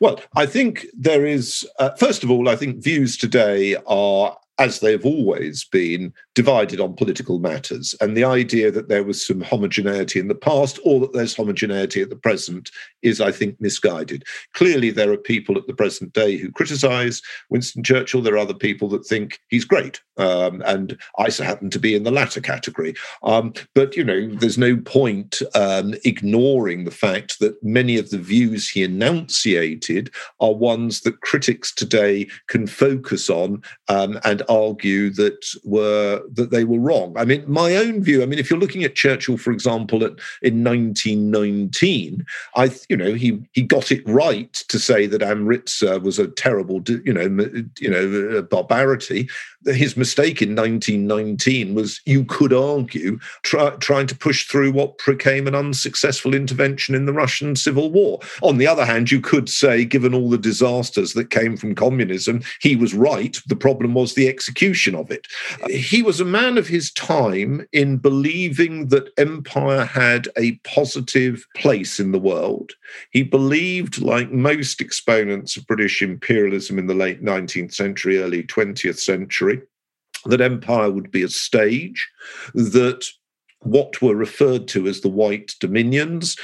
Well, 0.00 0.20
I 0.36 0.46
think 0.46 0.86
there 0.98 1.24
is, 1.24 1.68
uh, 1.78 1.90
first 1.90 2.24
of 2.24 2.30
all, 2.30 2.48
I 2.48 2.56
think 2.56 2.82
views 2.82 3.16
today 3.16 3.76
are 3.86 4.36
as 4.58 4.80
they've 4.80 5.06
always 5.06 5.64
been, 5.64 6.12
divided 6.40 6.80
on 6.80 6.94
political 6.94 7.38
matters. 7.38 7.94
And 8.00 8.16
the 8.16 8.24
idea 8.24 8.70
that 8.70 8.88
there 8.88 9.04
was 9.04 9.18
some 9.26 9.42
homogeneity 9.42 10.18
in 10.18 10.28
the 10.28 10.42
past 10.50 10.78
or 10.86 10.98
that 11.00 11.12
there's 11.12 11.36
homogeneity 11.36 12.00
at 12.00 12.08
the 12.08 12.22
present 12.28 12.70
is, 13.02 13.20
I 13.20 13.30
think, 13.30 13.60
misguided. 13.60 14.24
Clearly, 14.54 14.90
there 14.90 15.12
are 15.12 15.18
people 15.34 15.58
at 15.58 15.66
the 15.66 15.74
present 15.74 16.14
day 16.14 16.38
who 16.38 16.50
criticize 16.50 17.20
Winston 17.50 17.82
Churchill. 17.82 18.22
There 18.22 18.36
are 18.36 18.46
other 18.46 18.54
people 18.68 18.88
that 18.88 19.04
think 19.04 19.38
he's 19.48 19.66
great. 19.66 20.00
Um, 20.16 20.62
and 20.64 20.98
I 21.18 21.30
happen 21.30 21.70
to 21.70 21.78
be 21.78 21.94
in 21.94 22.04
the 22.04 22.10
latter 22.10 22.40
category. 22.40 22.94
Um, 23.22 23.52
but, 23.74 23.96
you 23.96 24.04
know, 24.04 24.28
there's 24.40 24.58
no 24.58 24.76
point 24.76 25.42
um, 25.54 25.94
ignoring 26.04 26.84
the 26.84 26.98
fact 27.06 27.38
that 27.40 27.62
many 27.62 27.98
of 27.98 28.10
the 28.10 28.18
views 28.18 28.68
he 28.68 28.82
enunciated 28.82 30.10
are 30.40 30.54
ones 30.54 31.00
that 31.02 31.20
critics 31.20 31.72
today 31.74 32.26
can 32.48 32.66
focus 32.66 33.30
on 33.30 33.62
um, 33.88 34.18
and 34.24 34.42
argue 34.48 35.10
that 35.10 35.40
were 35.64 36.22
that 36.34 36.50
they 36.50 36.64
were 36.64 36.78
wrong. 36.78 37.14
I 37.16 37.24
mean, 37.24 37.44
my 37.46 37.76
own 37.76 38.02
view. 38.02 38.22
I 38.22 38.26
mean, 38.26 38.38
if 38.38 38.50
you're 38.50 38.58
looking 38.58 38.84
at 38.84 38.94
Churchill, 38.94 39.36
for 39.36 39.52
example, 39.52 40.04
at, 40.04 40.12
in 40.42 40.64
1919, 40.64 42.24
I 42.56 42.70
you 42.88 42.96
know 42.96 43.14
he 43.14 43.40
he 43.52 43.62
got 43.62 43.92
it 43.92 44.02
right 44.06 44.52
to 44.52 44.78
say 44.78 45.06
that 45.06 45.22
Amritsar 45.22 45.98
was 46.00 46.18
a 46.18 46.28
terrible 46.28 46.82
you 46.86 47.12
know 47.12 47.54
you 47.78 47.90
know 47.90 48.42
barbarity. 48.42 49.28
His 49.66 49.96
mistake 49.96 50.40
in 50.40 50.56
1919 50.56 51.74
was, 51.74 52.00
you 52.06 52.24
could 52.24 52.52
argue, 52.52 53.18
try, 53.42 53.70
trying 53.76 54.06
to 54.06 54.16
push 54.16 54.46
through 54.46 54.72
what 54.72 54.98
became 55.04 55.46
an 55.46 55.54
unsuccessful 55.54 56.34
intervention 56.34 56.94
in 56.94 57.06
the 57.06 57.12
Russian 57.12 57.56
Civil 57.56 57.90
War. 57.90 58.20
On 58.42 58.58
the 58.58 58.66
other 58.66 58.86
hand, 58.86 59.10
you 59.10 59.20
could 59.20 59.48
say, 59.48 59.84
given 59.84 60.14
all 60.14 60.30
the 60.30 60.38
disasters 60.38 61.12
that 61.12 61.30
came 61.30 61.56
from 61.56 61.74
communism, 61.74 62.42
he 62.60 62.74
was 62.74 62.94
right. 62.94 63.38
The 63.48 63.56
problem 63.56 63.94
was 63.94 64.14
the 64.14 64.28
execution 64.28 64.94
of 64.94 65.10
it. 65.10 65.26
He 65.68 66.02
was 66.02 66.20
a 66.20 66.24
man 66.24 66.56
of 66.56 66.66
his 66.66 66.90
time 66.92 67.66
in 67.72 67.98
believing 67.98 68.88
that 68.88 69.12
empire 69.18 69.84
had 69.84 70.28
a 70.38 70.52
positive 70.64 71.46
place 71.54 72.00
in 72.00 72.12
the 72.12 72.18
world. 72.18 72.72
He 73.10 73.22
believed, 73.22 74.00
like 74.00 74.32
most 74.32 74.80
exponents 74.80 75.56
of 75.56 75.66
British 75.66 76.02
imperialism 76.02 76.78
in 76.78 76.86
the 76.86 76.94
late 76.94 77.22
19th 77.22 77.74
century, 77.74 78.18
early 78.18 78.42
20th 78.44 78.98
century, 78.98 79.49
that 80.26 80.40
empire 80.40 80.90
would 80.90 81.10
be 81.10 81.22
a 81.22 81.28
stage, 81.28 82.08
that 82.54 83.06
what 83.60 84.00
were 84.00 84.16
referred 84.16 84.68
to 84.68 84.86
as 84.86 85.00
the 85.00 85.08
white 85.08 85.54
dominions 85.60 86.36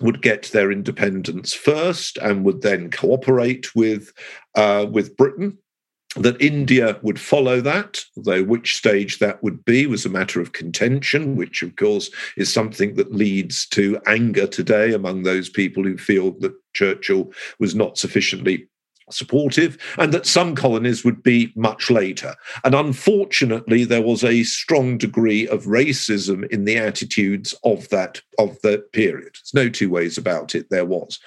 would 0.00 0.22
get 0.22 0.44
their 0.52 0.72
independence 0.72 1.52
first 1.52 2.18
and 2.18 2.44
would 2.44 2.62
then 2.62 2.90
cooperate 2.90 3.74
with 3.74 4.12
uh, 4.54 4.86
with 4.90 5.16
Britain 5.16 5.58
that 6.16 6.40
India 6.42 6.98
would 7.02 7.18
follow 7.18 7.60
that, 7.62 8.00
though 8.16 8.42
which 8.42 8.76
stage 8.76 9.18
that 9.18 9.42
would 9.42 9.64
be 9.64 9.86
was 9.86 10.04
a 10.04 10.10
matter 10.10 10.40
of 10.42 10.52
contention, 10.52 11.36
which 11.36 11.62
of 11.62 11.74
course 11.76 12.10
is 12.36 12.52
something 12.52 12.94
that 12.96 13.14
leads 13.14 13.66
to 13.68 13.98
anger 14.06 14.46
today 14.46 14.92
among 14.92 15.22
those 15.22 15.48
people 15.48 15.82
who 15.82 15.96
feel 15.96 16.32
that 16.40 16.54
Churchill 16.74 17.32
was 17.58 17.74
not 17.74 17.96
sufficiently 17.96 18.68
supportive, 19.10 19.78
and 19.98 20.12
that 20.12 20.26
some 20.26 20.54
colonies 20.54 21.04
would 21.04 21.22
be 21.22 21.52
much 21.56 21.90
later. 21.90 22.34
And 22.64 22.74
unfortunately, 22.74 23.84
there 23.84 24.02
was 24.02 24.24
a 24.24 24.42
strong 24.44 24.98
degree 24.98 25.46
of 25.48 25.64
racism 25.64 26.48
in 26.48 26.64
the 26.64 26.76
attitudes 26.76 27.54
of 27.64 27.88
that 27.90 28.20
of 28.38 28.60
the 28.62 28.78
period. 28.92 29.34
There's 29.34 29.54
no 29.54 29.68
two 29.68 29.90
ways 29.90 30.18
about 30.18 30.54
it. 30.54 30.66
There 30.70 30.86
was. 30.86 31.18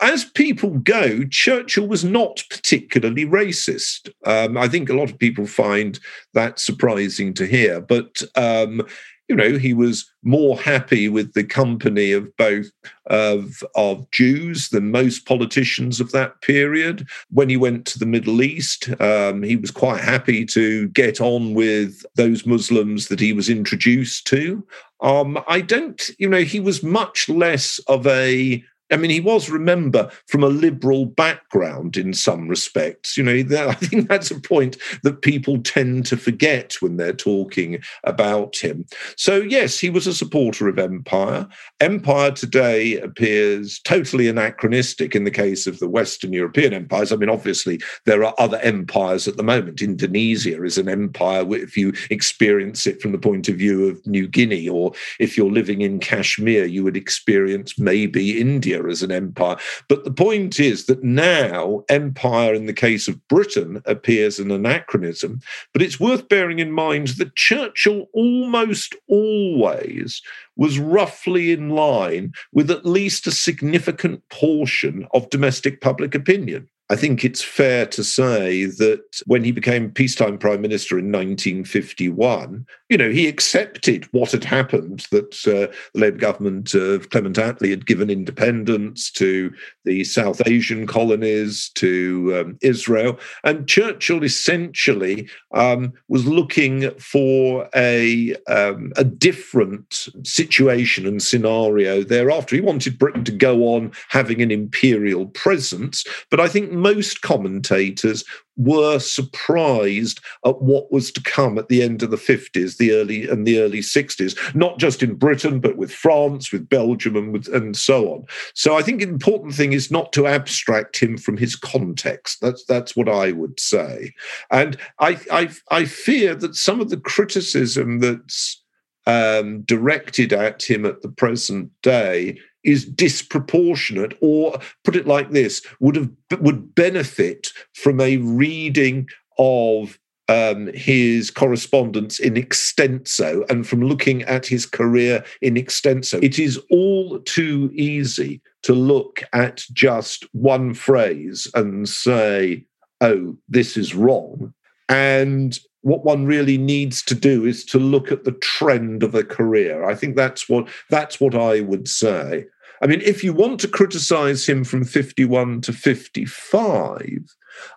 As 0.00 0.24
people 0.24 0.70
go, 0.70 1.24
Churchill 1.24 1.86
was 1.86 2.04
not 2.04 2.42
particularly 2.50 3.24
racist. 3.24 4.10
Um, 4.24 4.56
I 4.56 4.68
think 4.68 4.88
a 4.88 4.94
lot 4.94 5.10
of 5.10 5.18
people 5.18 5.46
find 5.46 5.98
that 6.34 6.58
surprising 6.58 7.34
to 7.34 7.46
hear, 7.46 7.80
but. 7.80 8.22
Um, 8.34 8.82
you 9.28 9.36
know, 9.36 9.58
he 9.58 9.74
was 9.74 10.10
more 10.22 10.58
happy 10.58 11.08
with 11.08 11.34
the 11.34 11.44
company 11.44 12.12
of 12.12 12.34
both 12.36 12.70
of, 13.06 13.62
of 13.74 14.10
Jews 14.10 14.70
than 14.70 14.90
most 14.90 15.26
politicians 15.26 16.00
of 16.00 16.12
that 16.12 16.40
period. 16.40 17.06
When 17.30 17.48
he 17.48 17.56
went 17.56 17.86
to 17.86 17.98
the 17.98 18.06
Middle 18.06 18.42
East, 18.42 18.88
um, 19.00 19.42
he 19.42 19.56
was 19.56 19.70
quite 19.70 20.00
happy 20.00 20.46
to 20.46 20.88
get 20.88 21.20
on 21.20 21.54
with 21.54 22.04
those 22.16 22.46
Muslims 22.46 23.08
that 23.08 23.20
he 23.20 23.32
was 23.32 23.50
introduced 23.50 24.26
to. 24.28 24.66
Um, 25.00 25.38
I 25.46 25.60
don't, 25.60 26.10
you 26.18 26.28
know, 26.28 26.42
he 26.42 26.58
was 26.58 26.82
much 26.82 27.28
less 27.28 27.78
of 27.80 28.06
a 28.06 28.64
I 28.90 28.96
mean, 28.96 29.10
he 29.10 29.20
was, 29.20 29.50
remember, 29.50 30.10
from 30.26 30.42
a 30.42 30.48
liberal 30.48 31.06
background 31.06 31.96
in 31.96 32.14
some 32.14 32.48
respects. 32.48 33.16
You 33.16 33.22
know, 33.22 33.42
that, 33.42 33.68
I 33.68 33.74
think 33.74 34.08
that's 34.08 34.30
a 34.30 34.40
point 34.40 34.76
that 35.02 35.22
people 35.22 35.62
tend 35.62 36.06
to 36.06 36.16
forget 36.16 36.76
when 36.80 36.96
they're 36.96 37.12
talking 37.12 37.82
about 38.04 38.56
him. 38.56 38.86
So, 39.16 39.36
yes, 39.36 39.78
he 39.78 39.90
was 39.90 40.06
a 40.06 40.14
supporter 40.14 40.68
of 40.68 40.78
empire. 40.78 41.46
Empire 41.80 42.30
today 42.32 42.98
appears 42.98 43.80
totally 43.80 44.28
anachronistic 44.28 45.14
in 45.14 45.24
the 45.24 45.30
case 45.30 45.66
of 45.66 45.78
the 45.78 45.88
Western 45.88 46.32
European 46.32 46.72
empires. 46.72 47.12
I 47.12 47.16
mean, 47.16 47.30
obviously, 47.30 47.80
there 48.06 48.24
are 48.24 48.34
other 48.38 48.58
empires 48.58 49.28
at 49.28 49.36
the 49.36 49.42
moment. 49.42 49.82
Indonesia 49.82 50.62
is 50.64 50.78
an 50.78 50.88
empire 50.88 51.44
if 51.54 51.76
you 51.76 51.92
experience 52.10 52.86
it 52.86 53.00
from 53.00 53.12
the 53.12 53.18
point 53.18 53.48
of 53.48 53.56
view 53.56 53.88
of 53.88 54.06
New 54.06 54.26
Guinea, 54.26 54.68
or 54.68 54.92
if 55.18 55.36
you're 55.36 55.50
living 55.50 55.82
in 55.82 55.98
Kashmir, 55.98 56.64
you 56.64 56.84
would 56.84 56.96
experience 56.96 57.78
maybe 57.78 58.40
India 58.40 58.77
as 58.86 59.02
an 59.02 59.10
empire. 59.10 59.56
But 59.88 60.04
the 60.04 60.12
point 60.12 60.60
is 60.60 60.86
that 60.86 61.02
now 61.02 61.82
empire, 61.88 62.54
in 62.54 62.66
the 62.66 62.72
case 62.72 63.08
of 63.08 63.26
Britain, 63.28 63.82
appears 63.86 64.38
an 64.38 64.50
anachronism. 64.50 65.40
But 65.72 65.82
it's 65.82 65.98
worth 65.98 66.28
bearing 66.28 66.58
in 66.58 66.70
mind 66.70 67.08
that 67.18 67.34
Churchill 67.34 68.06
almost 68.12 68.94
always 69.08 70.22
was 70.56 70.78
roughly 70.78 71.52
in 71.52 71.70
line 71.70 72.32
with 72.52 72.70
at 72.70 72.84
least 72.84 73.26
a 73.26 73.32
significant 73.32 74.28
portion 74.28 75.06
of 75.12 75.30
domestic 75.30 75.80
public 75.80 76.14
opinion. 76.14 76.68
I 76.90 76.96
think 76.96 77.22
it's 77.22 77.42
fair 77.42 77.84
to 77.86 78.02
say 78.02 78.64
that 78.64 79.20
when 79.26 79.44
he 79.44 79.52
became 79.52 79.90
peacetime 79.90 80.38
prime 80.38 80.62
minister 80.62 80.98
in 80.98 81.12
1951, 81.12 82.64
you 82.88 82.96
know, 82.96 83.10
he 83.10 83.28
accepted 83.28 84.06
what 84.12 84.32
had 84.32 84.44
happened 84.44 85.06
that 85.10 85.34
uh, 85.46 85.70
the 85.92 86.00
Labour 86.00 86.16
government 86.16 86.72
of 86.72 87.10
Clement 87.10 87.36
Attlee 87.36 87.70
had 87.70 87.84
given 87.84 88.08
independence 88.08 89.10
to 89.12 89.52
the 89.84 90.02
South 90.04 90.40
Asian 90.46 90.86
colonies, 90.86 91.70
to 91.74 92.34
um, 92.40 92.58
Israel. 92.62 93.18
And 93.44 93.68
Churchill 93.68 94.24
essentially 94.24 95.28
um, 95.54 95.92
was 96.08 96.26
looking 96.26 96.90
for 96.92 97.68
a, 97.74 98.34
um, 98.46 98.92
a 98.96 99.04
different 99.04 100.08
situation 100.24 101.06
and 101.06 101.22
scenario 101.22 102.02
thereafter. 102.02 102.56
He 102.56 102.62
wanted 102.62 102.98
Britain 102.98 103.24
to 103.24 103.32
go 103.32 103.74
on 103.74 103.92
having 104.08 104.40
an 104.40 104.50
imperial 104.50 105.26
presence, 105.26 106.04
but 106.30 106.40
I 106.40 106.48
think 106.48 106.77
most 106.80 107.22
commentators 107.22 108.24
were 108.56 108.98
surprised 108.98 110.20
at 110.44 110.60
what 110.60 110.90
was 110.90 111.12
to 111.12 111.22
come 111.22 111.58
at 111.58 111.68
the 111.68 111.82
end 111.82 112.02
of 112.02 112.10
the 112.10 112.16
50s, 112.16 112.76
the 112.76 112.92
early 112.92 113.28
and 113.28 113.46
the 113.46 113.60
early 113.60 113.78
60s, 113.78 114.54
not 114.54 114.78
just 114.78 115.02
in 115.02 115.14
Britain, 115.14 115.60
but 115.60 115.76
with 115.76 115.92
France, 115.92 116.50
with 116.52 116.68
Belgium, 116.68 117.16
and 117.16 117.32
with, 117.32 117.48
and 117.48 117.76
so 117.76 118.12
on. 118.12 118.24
So 118.54 118.76
I 118.76 118.82
think 118.82 119.00
the 119.00 119.08
important 119.08 119.54
thing 119.54 119.72
is 119.72 119.90
not 119.90 120.12
to 120.14 120.26
abstract 120.26 120.98
him 120.98 121.16
from 121.16 121.36
his 121.36 121.54
context. 121.54 122.40
That's 122.40 122.64
that's 122.64 122.96
what 122.96 123.08
I 123.08 123.32
would 123.32 123.60
say. 123.60 124.12
And 124.50 124.76
I 124.98 125.20
I, 125.30 125.50
I 125.70 125.84
fear 125.84 126.34
that 126.34 126.56
some 126.56 126.80
of 126.80 126.90
the 126.90 127.00
criticism 127.00 128.00
that's 128.00 128.62
um, 129.06 129.62
directed 129.62 130.34
at 130.34 130.68
him 130.68 130.84
at 130.84 131.00
the 131.00 131.08
present 131.08 131.70
day 131.82 132.38
is 132.68 132.84
disproportionate 132.84 134.16
or 134.20 134.58
put 134.84 134.94
it 134.94 135.06
like 135.06 135.30
this 135.30 135.62
would 135.80 135.96
have 135.96 136.10
would 136.40 136.74
benefit 136.74 137.48
from 137.74 138.00
a 138.00 138.18
reading 138.18 139.08
of 139.38 139.98
um, 140.28 140.70
his 140.74 141.30
correspondence 141.30 142.20
in 142.20 142.36
extenso 142.36 143.44
and 143.48 143.66
from 143.66 143.80
looking 143.80 144.22
at 144.24 144.46
his 144.46 144.66
career 144.66 145.24
in 145.40 145.56
extenso. 145.56 146.22
It 146.22 146.38
is 146.38 146.60
all 146.70 147.20
too 147.20 147.70
easy 147.72 148.42
to 148.62 148.74
look 148.74 149.22
at 149.32 149.64
just 149.72 150.26
one 150.32 150.74
phrase 150.74 151.50
and 151.54 151.88
say, 151.88 152.66
oh, 153.00 153.36
this 153.48 153.76
is 153.76 153.94
wrong. 153.94 154.52
And 154.90 155.58
what 155.82 156.04
one 156.04 156.26
really 156.26 156.58
needs 156.58 157.02
to 157.04 157.14
do 157.14 157.46
is 157.46 157.64
to 157.66 157.78
look 157.78 158.12
at 158.12 158.24
the 158.24 158.32
trend 158.32 159.02
of 159.02 159.14
a 159.14 159.24
career. 159.24 159.88
I 159.88 159.94
think 159.94 160.16
that's 160.16 160.48
what 160.48 160.68
that's 160.90 161.20
what 161.20 161.34
I 161.34 161.60
would 161.60 161.88
say. 161.88 162.46
I 162.80 162.86
mean, 162.86 163.00
if 163.00 163.24
you 163.24 163.32
want 163.32 163.60
to 163.60 163.68
criticize 163.68 164.46
him 164.46 164.64
from 164.64 164.84
51 164.84 165.62
to 165.62 165.72
55, 165.72 167.36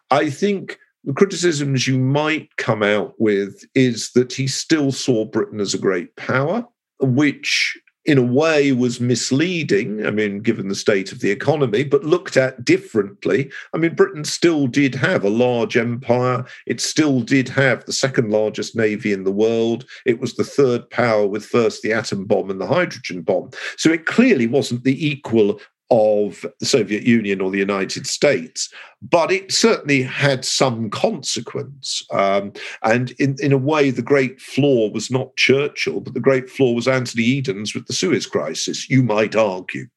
I 0.09 0.29
think 0.29 0.77
the 1.03 1.13
criticisms 1.13 1.87
you 1.87 1.97
might 1.97 2.55
come 2.57 2.83
out 2.83 3.15
with 3.19 3.63
is 3.73 4.11
that 4.11 4.33
he 4.33 4.47
still 4.47 4.91
saw 4.91 5.25
Britain 5.25 5.59
as 5.59 5.73
a 5.73 5.79
great 5.79 6.15
power, 6.15 6.65
which 6.99 7.79
in 8.05 8.17
a 8.17 8.23
way 8.23 8.71
was 8.71 8.99
misleading, 8.99 10.05
I 10.05 10.11
mean, 10.11 10.39
given 10.39 10.69
the 10.69 10.75
state 10.75 11.11
of 11.11 11.19
the 11.19 11.29
economy, 11.29 11.83
but 11.83 12.03
looked 12.03 12.35
at 12.35 12.65
differently. 12.65 13.51
I 13.73 13.77
mean, 13.77 13.93
Britain 13.93 14.23
still 14.23 14.65
did 14.65 14.95
have 14.95 15.23
a 15.23 15.29
large 15.29 15.77
empire. 15.77 16.45
It 16.65 16.81
still 16.81 17.21
did 17.21 17.47
have 17.49 17.85
the 17.85 17.93
second 17.93 18.31
largest 18.31 18.75
navy 18.75 19.13
in 19.13 19.23
the 19.23 19.31
world. 19.31 19.85
It 20.05 20.19
was 20.19 20.33
the 20.33 20.43
third 20.43 20.89
power 20.89 21.27
with 21.27 21.45
first 21.45 21.83
the 21.83 21.93
atom 21.93 22.25
bomb 22.25 22.49
and 22.49 22.59
the 22.59 22.67
hydrogen 22.67 23.21
bomb. 23.21 23.51
So 23.77 23.91
it 23.91 24.07
clearly 24.07 24.47
wasn't 24.47 24.83
the 24.83 25.07
equal 25.07 25.61
of 25.91 26.45
the 26.59 26.65
Soviet 26.65 27.03
Union 27.03 27.41
or 27.41 27.51
the 27.51 27.59
United 27.59 28.07
States, 28.07 28.73
but 29.01 29.29
it 29.29 29.51
certainly 29.51 30.01
had 30.01 30.45
some 30.45 30.89
consequence. 30.89 32.03
Um, 32.11 32.53
and 32.83 33.11
in, 33.11 33.35
in 33.39 33.51
a 33.51 33.57
way, 33.57 33.91
the 33.91 34.01
great 34.01 34.41
flaw 34.41 34.89
was 34.89 35.11
not 35.11 35.35
Churchill, 35.35 35.99
but 35.99 36.13
the 36.13 36.21
great 36.21 36.49
flaw 36.49 36.71
was 36.71 36.87
Anthony 36.87 37.37
Eden's 37.37 37.75
with 37.75 37.87
the 37.87 37.93
Suez 37.93 38.25
Crisis, 38.25 38.89
you 38.89 39.03
might 39.03 39.35
argue. 39.35 39.87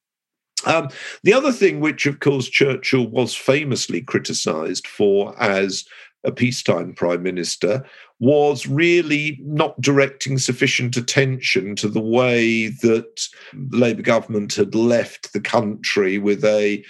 Um, 0.67 0.89
the 1.23 1.35
other 1.35 1.53
thing, 1.53 1.81
which 1.81 2.07
of 2.07 2.21
course 2.21 2.49
Churchill 2.49 3.07
was 3.07 3.35
famously 3.35 4.01
criticised 4.01 4.87
for 4.87 5.41
as 5.41 5.85
a 6.25 6.33
peacetime 6.33 6.95
prime 6.95 7.23
minister, 7.23 7.85
was 8.21 8.67
really 8.67 9.39
not 9.43 9.81
directing 9.81 10.39
sufficient 10.39 10.97
attention 10.97 11.75
to 11.77 11.89
the 11.89 12.01
way 12.01 12.69
that 12.69 13.29
the 13.53 13.77
Labour 13.77 14.03
government 14.03 14.55
had 14.55 14.75
left 14.75 15.33
the 15.33 15.41
country 15.41 16.19
with 16.19 16.45
a 16.45 16.85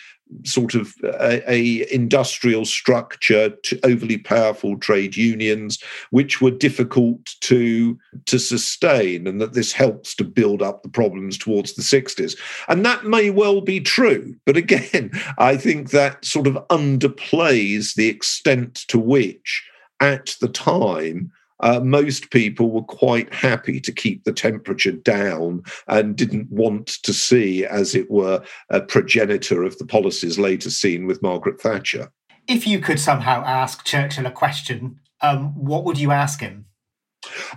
sort 0.45 0.75
of 0.75 0.95
a, 1.05 1.43
a, 1.51 1.95
industrial 1.95 2.65
structure 2.65 3.51
to 3.51 3.79
overly 3.85 4.19
powerful 4.19 4.77
trade 4.79 5.17
unions 5.17 5.79
which 6.11 6.41
were 6.41 6.51
difficult 6.51 7.35
to 7.41 7.99
to 8.25 8.39
sustain 8.39 9.27
and 9.27 9.41
that 9.41 9.53
this 9.53 9.73
helps 9.73 10.15
to 10.15 10.25
build 10.25 10.63
up 10.63 10.83
the 10.83 10.89
problems 10.89 11.37
towards 11.39 11.75
the 11.75 11.83
60s 11.83 12.37
and 12.69 12.85
that 12.85 13.05
may 13.05 13.31
well 13.31 13.61
be 13.61 13.81
true 13.81 14.35
but 14.45 14.57
again 14.57 15.11
i 15.39 15.57
think 15.57 15.91
that 15.91 16.25
sort 16.25 16.47
of 16.47 16.55
underplays 16.69 17.95
the 17.95 18.09
extent 18.09 18.85
to 18.89 18.99
which 18.99 19.69
at 20.05 20.37
the 20.41 20.49
time, 20.49 21.33
uh, 21.61 21.81
most 21.81 22.31
people 22.31 22.71
were 22.71 22.83
quite 22.83 23.33
happy 23.33 23.81
to 23.81 23.93
keep 23.93 24.25
the 24.25 24.33
temperature 24.33 24.93
down 24.93 25.63
and 25.89 26.17
didn't 26.17 26.51
want 26.51 26.87
to 27.05 27.13
see, 27.13 27.65
as 27.65 27.95
it 27.95 28.11
were, 28.11 28.45
a 28.69 28.81
progenitor 28.81 29.63
of 29.63 29.79
the 29.79 29.87
policies 29.87 30.39
later 30.39 30.69
seen 30.69 31.07
with 31.07 31.23
Margaret 31.23 31.61
Thatcher. 31.61 32.13
If 32.47 32.67
you 32.67 32.81
could 32.81 33.01
somehow 33.01 33.43
ask 33.47 33.85
Churchill 33.85 34.27
a 34.27 34.31
question, 34.31 35.01
um, 35.23 35.55
what 35.55 35.85
would 35.85 35.99
you 35.99 36.11
ask 36.11 36.41
him? 36.41 36.67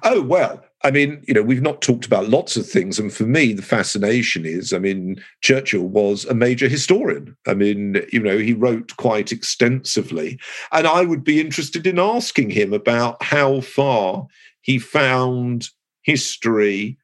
Oh, 0.03 0.21
well, 0.21 0.63
I 0.83 0.91
mean, 0.91 1.23
you 1.27 1.33
know, 1.33 1.41
we've 1.41 1.61
not 1.61 1.81
talked 1.81 2.05
about 2.05 2.29
lots 2.29 2.55
of 2.55 2.69
things. 2.69 2.99
And 2.99 3.11
for 3.11 3.23
me, 3.23 3.53
the 3.53 3.63
fascination 3.63 4.45
is 4.45 4.73
I 4.73 4.79
mean, 4.79 5.21
Churchill 5.41 5.87
was 5.87 6.25
a 6.25 6.33
major 6.33 6.67
historian. 6.67 7.35
I 7.47 7.53
mean, 7.53 8.01
you 8.11 8.19
know, 8.19 8.37
he 8.37 8.53
wrote 8.53 8.95
quite 8.97 9.31
extensively. 9.31 10.39
And 10.71 10.85
I 10.85 11.03
would 11.03 11.23
be 11.23 11.41
interested 11.41 11.87
in 11.87 11.99
asking 11.99 12.51
him 12.51 12.73
about 12.73 13.21
how 13.23 13.61
far 13.61 14.27
he 14.61 14.77
found 14.77 15.69
history, 16.03 16.97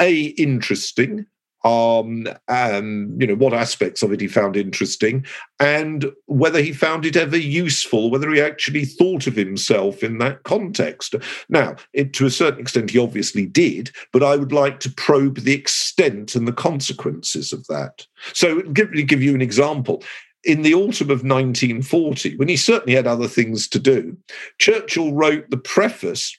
A, 0.00 0.24
interesting, 0.36 1.26
um, 1.64 2.26
um, 2.48 3.16
you 3.18 3.26
know, 3.26 3.34
what 3.34 3.54
aspects 3.54 4.02
of 4.02 4.12
it 4.12 4.20
he 4.20 4.28
found 4.28 4.56
interesting, 4.56 5.24
and 5.58 6.12
whether 6.26 6.60
he 6.60 6.72
found 6.72 7.06
it 7.06 7.16
ever 7.16 7.36
useful, 7.36 8.10
whether 8.10 8.30
he 8.30 8.40
actually 8.40 8.84
thought 8.84 9.26
of 9.26 9.34
himself 9.34 10.02
in 10.02 10.18
that 10.18 10.42
context. 10.42 11.14
Now, 11.48 11.76
it, 11.94 12.12
to 12.14 12.26
a 12.26 12.30
certain 12.30 12.60
extent, 12.60 12.90
he 12.90 12.98
obviously 12.98 13.46
did, 13.46 13.90
but 14.12 14.22
I 14.22 14.36
would 14.36 14.52
like 14.52 14.80
to 14.80 14.90
probe 14.90 15.38
the 15.38 15.54
extent 15.54 16.34
and 16.34 16.46
the 16.46 16.52
consequences 16.52 17.52
of 17.52 17.66
that. 17.68 18.06
So, 18.34 18.60
give, 18.62 18.92
give 19.06 19.22
you 19.22 19.34
an 19.34 19.42
example 19.42 20.02
in 20.44 20.62
the 20.62 20.74
autumn 20.74 21.10
of 21.10 21.24
1940, 21.24 22.36
when 22.36 22.48
he 22.48 22.56
certainly 22.56 22.94
had 22.94 23.06
other 23.06 23.28
things 23.28 23.66
to 23.68 23.78
do, 23.78 24.16
Churchill 24.58 25.14
wrote 25.14 25.48
the 25.48 25.56
preface 25.56 26.38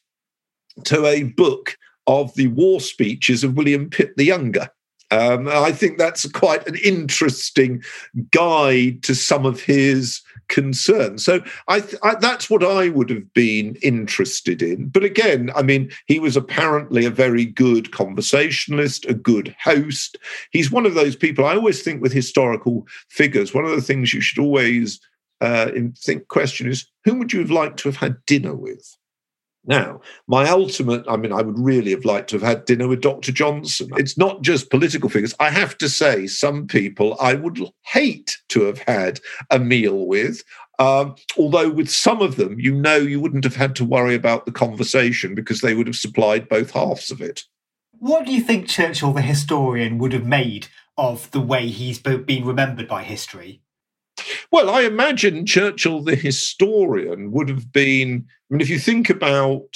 to 0.84 1.06
a 1.06 1.24
book 1.24 1.78
of 2.08 2.34
the 2.36 2.48
war 2.48 2.80
speeches 2.80 3.44
of 3.44 3.58
William 3.58 3.90
Pitt 3.90 4.16
the 4.16 4.26
Younger. 4.26 4.70
Um, 5.12 5.48
I 5.48 5.72
think 5.72 5.98
that's 5.98 6.30
quite 6.32 6.68
an 6.68 6.76
interesting 6.84 7.84
guide 8.32 9.04
to 9.04 9.16
some 9.16 9.46
of 9.46 9.62
his 9.62 10.22
concerns. 10.48 11.24
So 11.24 11.42
I, 11.68 11.84
I, 12.04 12.16
that's 12.16 12.50
what 12.50 12.64
I 12.64 12.90
would 12.90 13.10
have 13.10 13.34
been 13.34 13.76
interested 13.82 14.62
in. 14.62 14.90
But 14.90 15.04
again, 15.04 15.52
I 15.56 15.62
mean, 15.62 15.92
he 16.08 16.20
was 16.20 16.36
apparently 16.36 17.06
a 17.06 17.12
very 17.12 17.46
good 17.46 17.92
conversationalist, 17.92 19.06
a 19.06 19.14
good 19.14 19.56
host. 19.60 20.18
He's 20.52 20.72
one 20.72 20.86
of 20.86 20.94
those 20.94 21.16
people. 21.16 21.46
I 21.46 21.56
always 21.56 21.82
think 21.82 22.02
with 22.02 22.14
historical 22.14 22.88
figures, 23.10 23.54
one 23.54 23.66
of 23.66 23.72
the 23.72 23.82
things 23.82 24.14
you 24.14 24.22
should 24.22 24.42
always 24.42 25.00
uh, 25.42 25.72
think 25.98 26.28
question 26.28 26.68
is, 26.68 26.88
whom 27.04 27.20
would 27.20 27.34
you 27.34 27.40
have 27.40 27.52
liked 27.52 27.78
to 27.80 27.90
have 27.90 27.98
had 27.98 28.24
dinner 28.26 28.56
with? 28.56 28.98
Now, 29.68 30.02
my 30.28 30.48
ultimate, 30.48 31.06
I 31.08 31.18
mean, 31.18 31.32
I 31.32 31.42
would 31.42 31.58
really 31.58 31.92
have 31.92 32.06
liked 32.06 32.30
to 32.30 32.36
have 32.36 32.48
had 32.48 32.66
dinner 32.66 32.88
with 32.88 33.02
Dr. 33.02 33.32
Johnson. 33.32 33.90
It's 33.98 34.18
not 34.18 34.42
just 34.42 34.70
political 34.70 35.10
figures. 35.10 35.34
I 35.40 35.50
have 35.50 35.78
to 35.80 35.90
say, 35.90 36.28
some 36.28 36.68
people 36.68 37.18
I 37.20 37.34
would 37.34 37.60
hate 37.82 38.38
to 38.50 38.64
have 38.64 38.80
had 38.80 39.20
a 39.50 39.60
meal 39.60 40.06
with. 40.06 40.44
Um, 40.78 41.16
although 41.38 41.70
with 41.70 41.90
some 41.90 42.22
of 42.22 42.36
them, 42.36 42.60
you 42.60 42.74
know, 42.74 42.98
you 42.98 43.20
wouldn't 43.20 43.46
have 43.46 43.56
had 43.56 43.76
to 43.78 43.86
worry 43.86 44.14
about 44.14 44.46
the 44.46 44.52
conversation 44.52 45.34
because 45.34 45.62
they 45.62 45.74
would 45.74 45.88
have 45.88 45.96
supplied 45.96 46.50
both 46.50 46.72
halves 46.72 47.10
of 47.10 47.22
it. 47.22 47.44
What 47.98 48.26
do 48.26 48.34
you 48.34 48.42
think 48.42 48.68
Churchill, 48.68 49.14
the 49.14 49.22
historian, 49.22 49.98
would 49.98 50.14
have 50.14 50.26
made 50.26 50.68
of 50.98 51.32
the 51.32 51.42
way 51.42 51.68
he's 51.68 52.00
been 52.00 52.46
remembered 52.46 52.88
by 52.88 53.04
history? 53.04 53.62
Well, 54.52 54.70
I 54.70 54.82
imagine 54.82 55.46
Churchill, 55.46 56.02
the 56.02 56.16
historian, 56.16 57.32
would 57.32 57.50
have 57.50 57.72
been. 57.72 58.26
I 58.50 58.54
mean, 58.54 58.62
if 58.62 58.70
you 58.70 58.80
think 58.80 59.10
about 59.10 59.76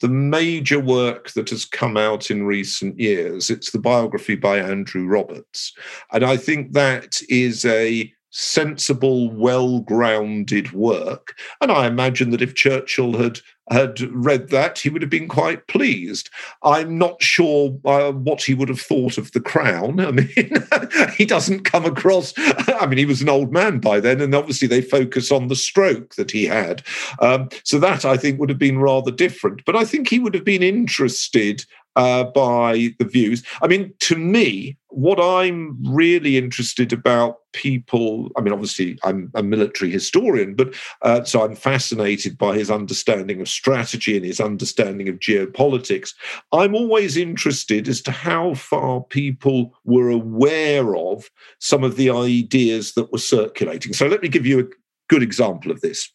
the 0.00 0.08
major 0.08 0.78
work 0.78 1.32
that 1.32 1.50
has 1.50 1.64
come 1.64 1.96
out 1.96 2.30
in 2.30 2.44
recent 2.44 2.98
years, 2.98 3.50
it's 3.50 3.70
the 3.70 3.78
biography 3.78 4.36
by 4.36 4.58
Andrew 4.58 5.06
Roberts. 5.06 5.72
And 6.12 6.24
I 6.24 6.36
think 6.36 6.72
that 6.72 7.20
is 7.28 7.64
a 7.64 8.12
sensible, 8.30 9.30
well 9.30 9.80
grounded 9.80 10.72
work. 10.72 11.34
And 11.60 11.70
I 11.72 11.86
imagine 11.86 12.30
that 12.30 12.42
if 12.42 12.54
Churchill 12.54 13.16
had 13.16 13.40
had 13.70 14.00
read 14.12 14.48
that, 14.48 14.78
he 14.78 14.88
would 14.88 15.02
have 15.02 15.10
been 15.10 15.28
quite 15.28 15.66
pleased. 15.66 16.30
I'm 16.62 16.96
not 16.96 17.22
sure 17.22 17.78
uh, 17.84 18.12
what 18.12 18.42
he 18.42 18.54
would 18.54 18.68
have 18.68 18.80
thought 18.80 19.18
of 19.18 19.32
the 19.32 19.40
crown. 19.40 20.00
I 20.00 20.10
mean, 20.10 20.52
he 21.16 21.24
doesn't 21.24 21.64
come 21.64 21.84
across, 21.84 22.32
I 22.68 22.86
mean, 22.86 22.98
he 22.98 23.04
was 23.04 23.22
an 23.22 23.28
old 23.28 23.52
man 23.52 23.78
by 23.78 24.00
then, 24.00 24.20
and 24.20 24.34
obviously 24.34 24.68
they 24.68 24.80
focus 24.80 25.30
on 25.30 25.48
the 25.48 25.56
stroke 25.56 26.14
that 26.14 26.30
he 26.30 26.44
had. 26.46 26.82
Um, 27.20 27.48
so 27.64 27.78
that 27.78 28.04
I 28.04 28.16
think 28.16 28.38
would 28.40 28.48
have 28.48 28.58
been 28.58 28.78
rather 28.78 29.10
different. 29.10 29.64
But 29.64 29.76
I 29.76 29.84
think 29.84 30.08
he 30.08 30.18
would 30.18 30.34
have 30.34 30.44
been 30.44 30.62
interested 30.62 31.64
uh, 31.96 32.24
by 32.24 32.94
the 32.98 33.04
views. 33.04 33.42
I 33.62 33.66
mean, 33.66 33.92
to 34.00 34.16
me, 34.16 34.76
what 34.88 35.20
I'm 35.20 35.76
really 35.84 36.36
interested 36.36 36.92
about 36.92 37.38
people, 37.52 38.30
I 38.36 38.40
mean, 38.40 38.52
obviously, 38.52 38.98
I'm 39.04 39.30
a 39.34 39.42
military 39.42 39.90
historian, 39.90 40.54
but 40.54 40.74
uh, 41.02 41.24
so 41.24 41.44
I'm 41.44 41.54
fascinated 41.54 42.38
by 42.38 42.56
his 42.56 42.70
understanding 42.70 43.40
of 43.40 43.48
strategy 43.48 44.16
and 44.16 44.24
his 44.24 44.40
understanding 44.40 45.08
of 45.08 45.18
geopolitics. 45.18 46.14
I'm 46.52 46.74
always 46.74 47.16
interested 47.16 47.88
as 47.88 48.00
to 48.02 48.12
how 48.12 48.54
far 48.54 49.02
people 49.02 49.74
were 49.84 50.10
aware 50.10 50.96
of 50.96 51.30
some 51.58 51.84
of 51.84 51.96
the 51.96 52.10
ideas 52.10 52.94
that 52.94 53.12
were 53.12 53.18
circulating. 53.18 53.92
So 53.92 54.06
let 54.06 54.22
me 54.22 54.28
give 54.28 54.46
you 54.46 54.60
a 54.60 54.68
good 55.08 55.22
example 55.22 55.70
of 55.70 55.80
this. 55.80 56.10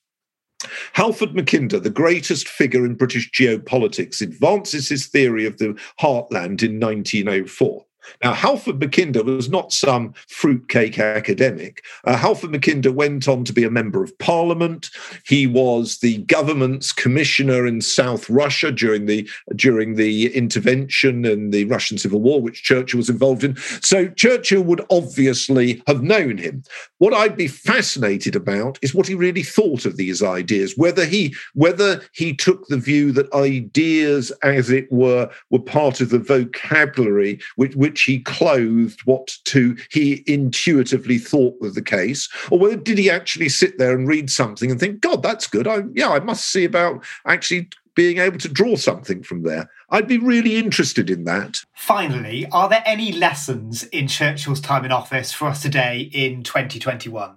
Halford 0.93 1.29
Mackinder, 1.29 1.81
the 1.81 1.89
greatest 1.89 2.47
figure 2.47 2.85
in 2.85 2.95
British 2.95 3.31
geopolitics, 3.31 4.21
advances 4.21 4.89
his 4.89 5.07
theory 5.07 5.45
of 5.45 5.57
the 5.57 5.77
heartland 5.99 6.63
in 6.63 6.79
1904. 6.79 7.85
Now, 8.23 8.33
Halford 8.33 8.79
Mackinder 8.79 9.23
was 9.23 9.49
not 9.49 9.71
some 9.71 10.13
fruitcake 10.27 10.99
academic. 10.99 11.83
Uh, 12.05 12.17
Halford 12.17 12.51
Mackinder 12.51 12.93
went 12.93 13.27
on 13.27 13.43
to 13.45 13.53
be 13.53 13.63
a 13.63 13.69
member 13.69 14.03
of 14.03 14.17
parliament. 14.19 14.89
He 15.25 15.47
was 15.47 15.99
the 15.99 16.17
government's 16.19 16.91
commissioner 16.91 17.65
in 17.65 17.81
South 17.81 18.29
Russia 18.29 18.71
during 18.71 19.05
the 19.05 19.29
during 19.55 19.95
the 19.95 20.33
intervention 20.35 21.25
in 21.25 21.51
the 21.51 21.65
Russian 21.65 21.97
Civil 21.97 22.21
War, 22.21 22.41
which 22.41 22.63
Churchill 22.63 22.97
was 22.97 23.09
involved 23.09 23.43
in. 23.43 23.55
So 23.81 24.07
Churchill 24.07 24.63
would 24.63 24.85
obviously 24.89 25.81
have 25.87 26.03
known 26.03 26.37
him. 26.37 26.63
What 26.97 27.13
I'd 27.13 27.37
be 27.37 27.47
fascinated 27.47 28.35
about 28.35 28.79
is 28.81 28.95
what 28.95 29.07
he 29.07 29.15
really 29.15 29.43
thought 29.43 29.85
of 29.85 29.97
these 29.97 30.23
ideas, 30.23 30.77
whether 30.77 31.05
he 31.05 31.35
whether 31.53 32.01
he 32.13 32.33
took 32.33 32.67
the 32.67 32.77
view 32.77 33.11
that 33.13 33.33
ideas, 33.33 34.31
as 34.43 34.69
it 34.69 34.91
were, 34.91 35.29
were 35.49 35.59
part 35.59 36.01
of 36.01 36.09
the 36.09 36.19
vocabulary 36.19 37.39
which, 37.55 37.75
which 37.75 37.92
which 37.93 38.01
he 38.01 38.19
clothed 38.19 39.01
what 39.05 39.37
to 39.43 39.77
he 39.91 40.23
intuitively 40.25 41.19
thought 41.19 41.61
was 41.61 41.75
the 41.75 41.81
case, 41.81 42.27
or 42.49 42.57
whether 42.57 42.75
did 42.75 42.97
he 42.97 43.07
actually 43.07 43.49
sit 43.49 43.77
there 43.77 43.95
and 43.95 44.07
read 44.07 44.31
something 44.31 44.71
and 44.71 44.79
think, 44.79 44.99
God, 44.99 45.21
that's 45.21 45.45
good. 45.45 45.67
I 45.67 45.83
yeah, 45.93 46.09
I 46.09 46.19
must 46.19 46.49
see 46.49 46.65
about 46.65 47.05
actually 47.27 47.69
being 47.95 48.17
able 48.17 48.39
to 48.39 48.49
draw 48.49 48.75
something 48.75 49.21
from 49.21 49.43
there. 49.43 49.69
I'd 49.91 50.07
be 50.07 50.17
really 50.17 50.55
interested 50.55 51.11
in 51.11 51.25
that. 51.25 51.59
Finally, 51.75 52.47
are 52.51 52.67
there 52.67 52.81
any 52.83 53.11
lessons 53.11 53.83
in 53.83 54.07
Churchill's 54.07 54.59
time 54.59 54.85
in 54.85 54.91
office 54.91 55.31
for 55.31 55.47
us 55.47 55.61
today 55.61 56.09
in 56.11 56.41
2021? 56.41 57.35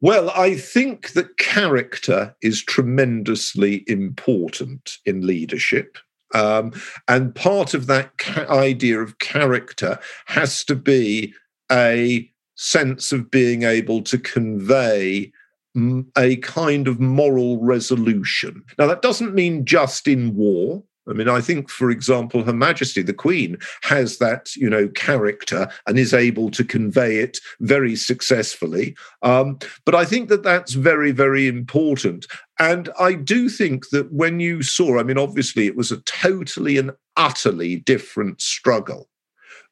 Well, 0.00 0.30
I 0.30 0.56
think 0.56 1.12
that 1.12 1.38
character 1.38 2.34
is 2.42 2.64
tremendously 2.64 3.84
important 3.86 4.98
in 5.06 5.24
leadership. 5.24 5.96
Um, 6.34 6.72
and 7.08 7.34
part 7.34 7.74
of 7.74 7.86
that 7.86 8.16
ca- 8.18 8.46
idea 8.48 9.00
of 9.00 9.18
character 9.18 9.98
has 10.26 10.64
to 10.64 10.74
be 10.74 11.34
a 11.70 12.30
sense 12.54 13.12
of 13.12 13.30
being 13.30 13.62
able 13.62 14.02
to 14.02 14.18
convey 14.18 15.32
a 16.18 16.36
kind 16.36 16.86
of 16.86 17.00
moral 17.00 17.58
resolution. 17.60 18.62
Now, 18.78 18.86
that 18.86 19.02
doesn't 19.02 19.34
mean 19.34 19.64
just 19.64 20.06
in 20.06 20.34
war. 20.34 20.82
I 21.08 21.12
mean, 21.14 21.28
I 21.28 21.40
think, 21.40 21.68
for 21.68 21.90
example, 21.90 22.44
Her 22.44 22.52
Majesty 22.52 23.02
the 23.02 23.12
Queen 23.12 23.58
has 23.82 24.18
that, 24.18 24.54
you 24.54 24.70
know, 24.70 24.88
character 24.88 25.68
and 25.86 25.98
is 25.98 26.14
able 26.14 26.50
to 26.52 26.64
convey 26.64 27.18
it 27.18 27.38
very 27.60 27.96
successfully. 27.96 28.96
Um, 29.22 29.58
but 29.84 29.94
I 29.94 30.04
think 30.04 30.28
that 30.28 30.44
that's 30.44 30.74
very, 30.74 31.10
very 31.10 31.48
important. 31.48 32.26
And 32.58 32.88
I 33.00 33.14
do 33.14 33.48
think 33.48 33.88
that 33.90 34.12
when 34.12 34.38
you 34.38 34.62
saw, 34.62 35.00
I 35.00 35.02
mean, 35.02 35.18
obviously 35.18 35.66
it 35.66 35.76
was 35.76 35.90
a 35.90 36.00
totally 36.02 36.78
and 36.78 36.92
utterly 37.16 37.76
different 37.76 38.40
struggle. 38.40 39.08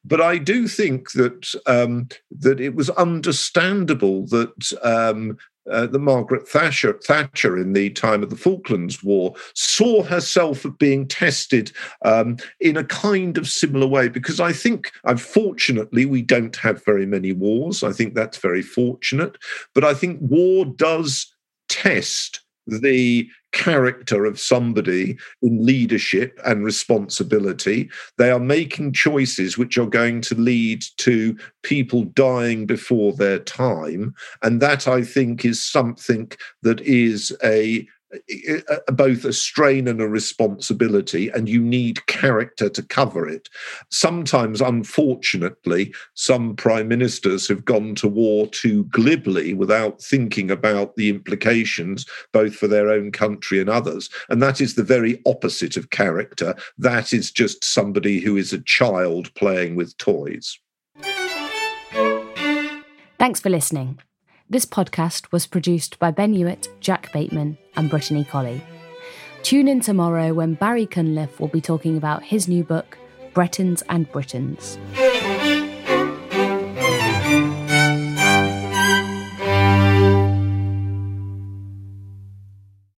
But 0.03 0.19
I 0.19 0.39
do 0.39 0.67
think 0.67 1.11
that 1.11 1.53
um, 1.67 2.07
that 2.31 2.59
it 2.59 2.73
was 2.73 2.89
understandable 2.91 4.25
that 4.27 4.73
um, 4.83 5.37
uh, 5.69 5.87
the 5.87 5.99
Margaret 5.99 6.47
Thatcher, 6.47 6.93
Thatcher 7.03 7.57
in 7.57 7.73
the 7.73 7.89
time 7.91 8.23
of 8.23 8.29
the 8.29 8.35
Falklands 8.35 9.03
War 9.03 9.35
saw 9.53 10.03
herself 10.03 10.65
being 10.79 11.07
tested 11.07 11.71
um, 12.03 12.37
in 12.59 12.77
a 12.77 12.83
kind 12.83 13.37
of 13.37 13.47
similar 13.47 13.87
way 13.87 14.07
because 14.07 14.39
I 14.39 14.53
think, 14.53 14.91
unfortunately, 15.03 16.05
we 16.05 16.21
don't 16.21 16.55
have 16.57 16.83
very 16.85 17.05
many 17.05 17.31
wars. 17.31 17.83
I 17.83 17.91
think 17.91 18.15
that's 18.15 18.37
very 18.37 18.61
fortunate. 18.61 19.37
But 19.75 19.83
I 19.83 19.93
think 19.93 20.19
war 20.21 20.65
does 20.65 21.33
test 21.69 22.41
the 22.79 23.29
character 23.51 24.25
of 24.25 24.39
somebody 24.39 25.17
in 25.41 25.65
leadership 25.65 26.39
and 26.45 26.63
responsibility. 26.63 27.89
They 28.17 28.31
are 28.31 28.39
making 28.39 28.93
choices 28.93 29.57
which 29.57 29.77
are 29.77 29.87
going 29.87 30.21
to 30.21 30.35
lead 30.35 30.83
to 30.97 31.37
people 31.63 32.05
dying 32.05 32.65
before 32.65 33.13
their 33.13 33.39
time. 33.39 34.15
And 34.41 34.61
that, 34.61 34.87
I 34.87 35.01
think, 35.03 35.43
is 35.43 35.63
something 35.63 36.31
that 36.61 36.81
is 36.81 37.35
a 37.43 37.87
both 38.87 39.25
a 39.25 39.33
strain 39.33 39.87
and 39.87 40.01
a 40.01 40.07
responsibility, 40.07 41.29
and 41.29 41.47
you 41.47 41.61
need 41.61 42.05
character 42.07 42.69
to 42.69 42.83
cover 42.83 43.27
it. 43.27 43.49
Sometimes, 43.89 44.61
unfortunately, 44.61 45.93
some 46.13 46.55
prime 46.55 46.87
ministers 46.87 47.47
have 47.47 47.65
gone 47.65 47.95
to 47.95 48.07
war 48.07 48.47
too 48.47 48.85
glibly 48.85 49.53
without 49.53 50.01
thinking 50.01 50.51
about 50.51 50.95
the 50.95 51.09
implications, 51.09 52.05
both 52.31 52.55
for 52.55 52.67
their 52.67 52.89
own 52.89 53.11
country 53.11 53.59
and 53.59 53.69
others. 53.69 54.09
And 54.29 54.41
that 54.41 54.61
is 54.61 54.75
the 54.75 54.83
very 54.83 55.21
opposite 55.25 55.77
of 55.77 55.89
character. 55.89 56.55
That 56.77 57.13
is 57.13 57.31
just 57.31 57.63
somebody 57.63 58.19
who 58.19 58.37
is 58.37 58.53
a 58.53 58.61
child 58.61 59.33
playing 59.35 59.75
with 59.75 59.97
toys. 59.97 60.57
Thanks 63.17 63.39
for 63.39 63.49
listening. 63.49 63.99
This 64.51 64.65
podcast 64.65 65.31
was 65.31 65.47
produced 65.47 65.97
by 65.97 66.11
Ben 66.11 66.33
Hewitt, 66.33 66.67
Jack 66.81 67.13
Bateman, 67.13 67.57
and 67.77 67.89
Brittany 67.89 68.25
Colley. 68.25 68.61
Tune 69.43 69.69
in 69.69 69.79
tomorrow 69.79 70.33
when 70.33 70.55
Barry 70.55 70.85
Cunliffe 70.85 71.39
will 71.39 71.47
be 71.47 71.61
talking 71.61 71.95
about 71.95 72.21
his 72.21 72.49
new 72.49 72.61
book, 72.61 72.97
Bretons 73.33 73.81
and 73.87 74.11
Britons. 74.11 74.77